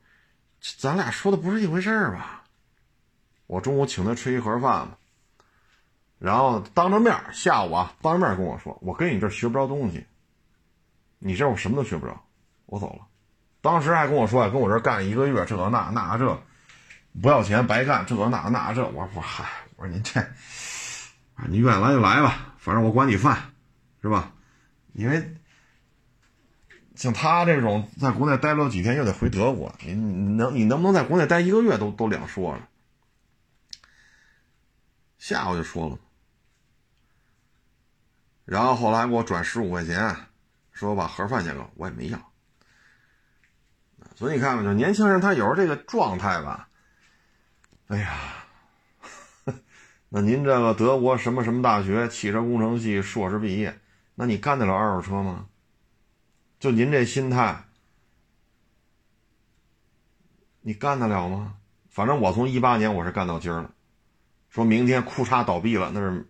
[0.78, 2.42] 咱俩说的不是一回事吧？
[3.46, 4.96] 我中午请他吃一盒饭嘛，
[6.24, 10.06] 然后当着面下午啊，当着面跟我说：“我跟你这学不着东西，
[11.18, 12.18] 你这我什么都学不着，
[12.64, 13.06] 我走了。”
[13.60, 16.42] 当时还跟我说：“跟我这干一个月，这那那这，
[17.20, 19.44] 不要钱白干，这那那这。”我说：“嗨，
[19.76, 20.26] 我说您这，
[21.46, 23.36] 你愿意来就来吧，反正我管你饭，
[24.00, 24.32] 是吧？
[24.94, 25.36] 因为。”
[26.96, 32.66] 像他这种在国内待不了几天，又得回德国，你能你能不能在国内待一个月都都两说了。
[35.18, 35.98] 下午就说了，
[38.44, 40.16] 然后后来给我转十五块钱，
[40.72, 42.18] 说把盒饭钱给我，我也没要。
[44.14, 46.68] 所以你看吧，就年轻人他有时候这个状态吧，
[47.88, 48.44] 哎呀，
[50.08, 53.80] 那您这个德国什么什么大学汽车工程系硕士毕业，
[54.14, 55.46] 那你干得了二手车吗？
[56.60, 57.64] 就您这心态，
[60.60, 61.56] 你干得了吗？
[61.88, 63.70] 反正我从一八年我是干到今儿了。
[64.48, 66.26] 说明天库嚓倒闭了，那是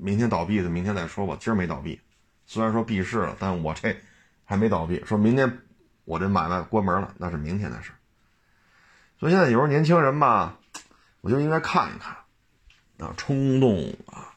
[0.00, 1.36] 明天倒闭的，明天再说吧。
[1.40, 2.00] 今儿没倒闭，
[2.46, 3.96] 虽然说闭市了，但我这
[4.44, 5.02] 还没倒闭。
[5.04, 5.60] 说明天
[6.04, 7.92] 我这买卖关门了，那是明天的事。
[9.18, 10.58] 所以现在有时候年轻人吧，
[11.20, 12.16] 我就应该看一看，
[13.06, 14.34] 啊，冲动啊，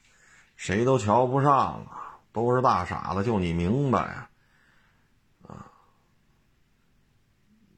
[0.56, 4.28] 谁都瞧不上啊，都是大傻子，就你明白啊。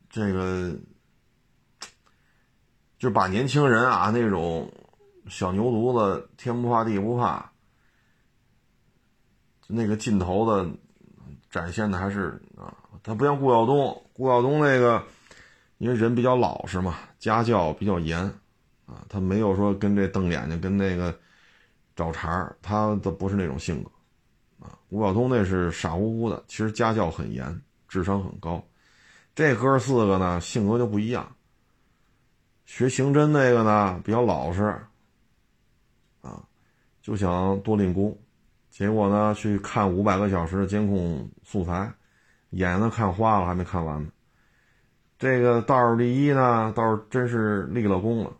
[0.09, 0.77] 这个
[2.99, 4.71] 就把年轻人啊那种
[5.27, 7.51] 小牛犊子天不怕地不怕，
[9.67, 10.69] 那个劲头的
[11.49, 15.03] 展现的还是啊，他不像顾晓东，顾晓东那个
[15.77, 18.19] 因为人比较老实嘛，家教比较严
[18.85, 21.17] 啊，他没有说跟这瞪眼睛跟那个
[21.95, 23.89] 找茬他都不是那种性格
[24.65, 24.77] 啊。
[24.89, 28.63] 顾晓东那是傻乎乎的，其实家教很严，智商很高。
[29.35, 31.35] 这哥四个呢，性格就不一样。
[32.65, 34.63] 学刑侦那个呢，比较老实，
[36.21, 36.43] 啊，
[37.01, 38.17] 就想多练功。
[38.73, 41.93] 结果呢，去看五百个小时的监控素材，
[42.49, 44.09] 眼都看花了，还没看完呢。
[45.19, 48.33] 这个倒数第一呢，倒是真是立了功了，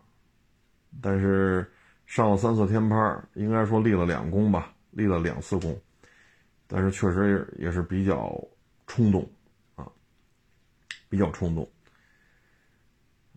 [1.00, 1.64] 但是
[2.04, 5.80] 上了三次天班，应该说立了两功吧，立了两次功，
[6.66, 8.36] 但是确实也是比较
[8.88, 9.30] 冲动
[9.76, 9.86] 啊。
[11.08, 11.70] 比较冲动，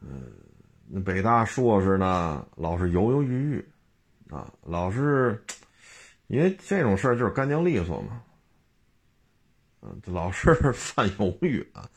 [0.02, 0.34] 嗯，
[0.88, 3.66] 那北大硕士呢，老是犹犹豫豫，
[4.32, 5.39] 啊，老是，
[6.28, 8.21] 因为这种事儿就是干净利索嘛，
[9.82, 11.89] 嗯，老是 犯犹豫啊，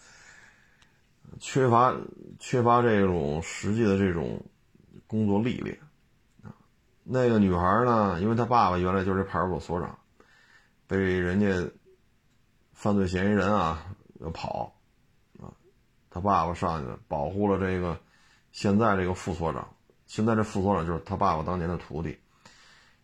[1.38, 1.94] 缺乏
[2.38, 4.44] 缺乏这种实际的这种
[5.06, 5.78] 工作历练，
[6.42, 6.54] 啊，
[7.02, 9.98] 那个女孩呢，因为她爸爸原来就是派出所所长，
[10.86, 11.70] 被人家
[12.72, 13.84] 犯罪嫌疑人啊
[14.20, 14.74] 要跑
[15.40, 15.50] 啊，
[16.08, 17.98] 他爸爸上去保护了这个
[18.52, 19.68] 现在这个副所长，
[20.06, 22.18] 现在这副所长就是他爸爸当年的徒弟，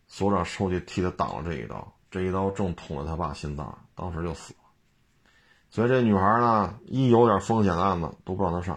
[0.06, 4.60] 所长出去替他挡了这一刀，这一刀正捅了他爸心脏，当时就死了。
[5.68, 8.76] 所以这女孩呢，一有点风险的案子都不让她上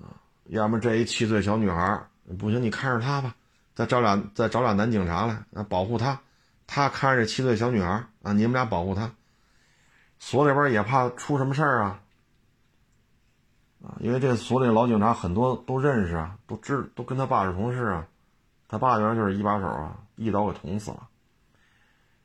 [0.00, 0.16] 啊，
[0.46, 2.06] 要么这一七岁小女孩
[2.38, 3.34] 不行，你看着她吧，
[3.74, 6.18] 再找俩再找俩男警察来啊保护她。
[6.66, 7.90] 他看着这七岁小女孩
[8.22, 9.12] 啊，你们俩保护她，
[10.18, 12.00] 所里边也怕出什么事儿啊，
[13.84, 18.08] 啊，因为这所里老警察很多都认识啊，都知都跟他爸是同事啊，
[18.74, 21.08] 他爸原来就是一把手啊，一刀给捅死了。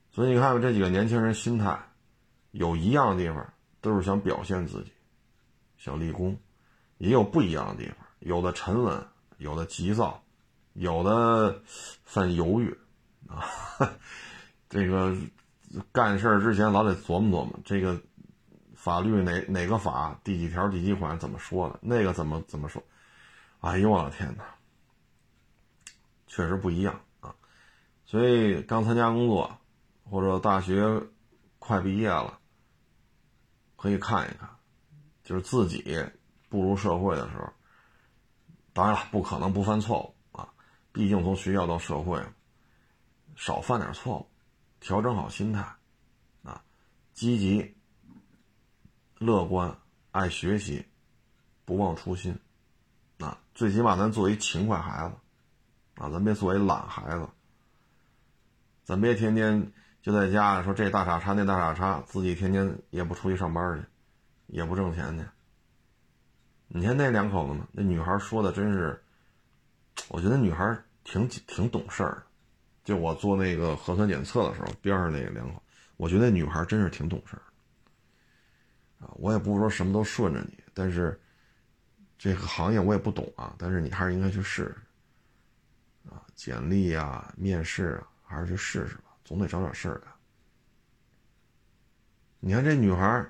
[0.10, 1.78] 所以你看看这几个年轻人心态，
[2.50, 4.92] 有一样的地方都是想表现自己，
[5.78, 6.36] 想立功，
[6.98, 9.00] 也有不一样的地方，有的沉稳，
[9.38, 10.24] 有的急躁，
[10.74, 11.62] 有的
[12.04, 12.76] 犯犹豫
[13.28, 13.46] 啊。
[14.72, 15.16] 这个
[15.92, 18.02] 干事之前老得琢磨琢磨，这个
[18.74, 22.82] 法律哪哪个法第几条第几款怎么说的，那个怎么怎么说？
[23.60, 24.44] 哎呦我的天哪，
[26.40, 27.36] 确实不一样啊！
[28.06, 29.60] 所以刚参加工作
[30.10, 31.04] 或者大学
[31.60, 32.40] 快毕业了，
[33.76, 34.50] 可以看一看，
[35.22, 35.84] 就是自己
[36.48, 37.52] 步入社会的时候，
[38.72, 40.48] 当然了，不可能不犯错误啊，
[40.94, 42.26] 毕竟从学校到社会，
[43.36, 44.26] 少犯点错误。
[44.80, 45.60] 调整好心态，
[46.42, 46.64] 啊，
[47.14, 47.76] 积极、
[49.18, 49.78] 乐观、
[50.12, 50.86] 爱学习，
[51.66, 52.40] 不忘初心，
[53.18, 55.16] 啊，最起码咱做一勤快孩子，
[56.00, 57.28] 啊，咱别做一懒孩子，
[58.84, 59.72] 咱别天天
[60.02, 63.86] 就在家说这大傻叉那大傻叉，自己天天也不出去上班去，
[64.48, 65.26] 也不挣钱去。
[66.70, 69.00] 你看那两口子嘛，那女孩说的真是，
[70.08, 72.24] 我觉得女孩挺挺懂事儿。
[72.86, 75.62] 就我做那个核酸检测的时候，边上那个两口，
[75.98, 77.44] 我觉得女孩真是挺懂事儿
[79.06, 79.12] 啊。
[79.16, 81.20] 我也不是说什么都顺着你，但是
[82.18, 83.54] 这个行业我也不懂啊。
[83.60, 84.78] 但是你还是应该去试试，
[86.40, 90.10] 简历啊、面试啊，还是去试试吧，总得找点事儿干。
[92.40, 93.30] 你看这女孩，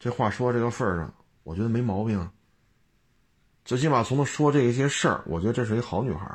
[0.00, 1.14] 这话说这个份上，
[1.44, 2.28] 我觉得没毛病。
[3.64, 6.28] 最起码从她说这一些事儿，我觉得这是一好女孩。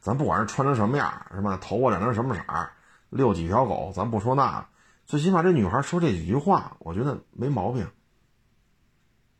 [0.00, 1.56] 咱不管是穿成什么样，是吧？
[1.56, 2.70] 头发染成什么色儿，
[3.08, 4.68] 遛几条狗，咱不说那，
[5.06, 7.90] 最起码这女孩说这几句话，我觉得没毛病，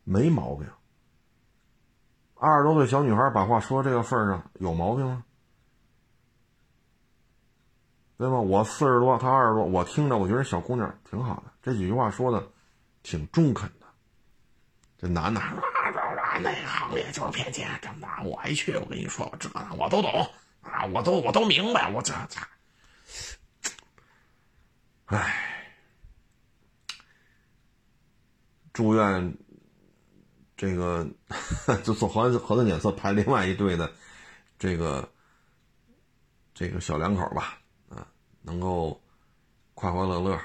[0.05, 0.67] 没毛病。
[2.35, 5.23] 二十多岁小女孩把话说这个份上，有毛病吗？
[8.21, 8.39] 对吧？
[8.39, 12.47] 我四十多，她二十多，我听着，我觉得小姑娘挺好的，这几句话说的
[13.03, 13.87] 挺中肯的。
[14.99, 15.41] 这男的，
[16.43, 19.49] 那行业就是骗钱，真的，我一去，我跟你说，我这
[19.79, 20.11] 我都懂。
[20.61, 22.39] 啊，我都我都明白，我这这，
[25.07, 25.75] 唉，
[28.75, 29.35] 住院，
[30.59, 31.09] 这个
[31.83, 33.91] 就做核核酸检测，排另外一队的
[34.59, 35.11] 这个
[36.53, 37.60] 这个小两口吧，
[38.43, 39.01] 能够
[39.75, 40.39] 快快乐乐，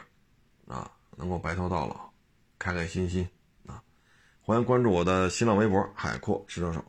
[0.68, 2.10] 啊，能够白头到老，
[2.58, 3.28] 开开心心，
[3.68, 3.82] 啊，
[4.42, 6.84] 欢迎关注我的新浪微博“海阔试车手”。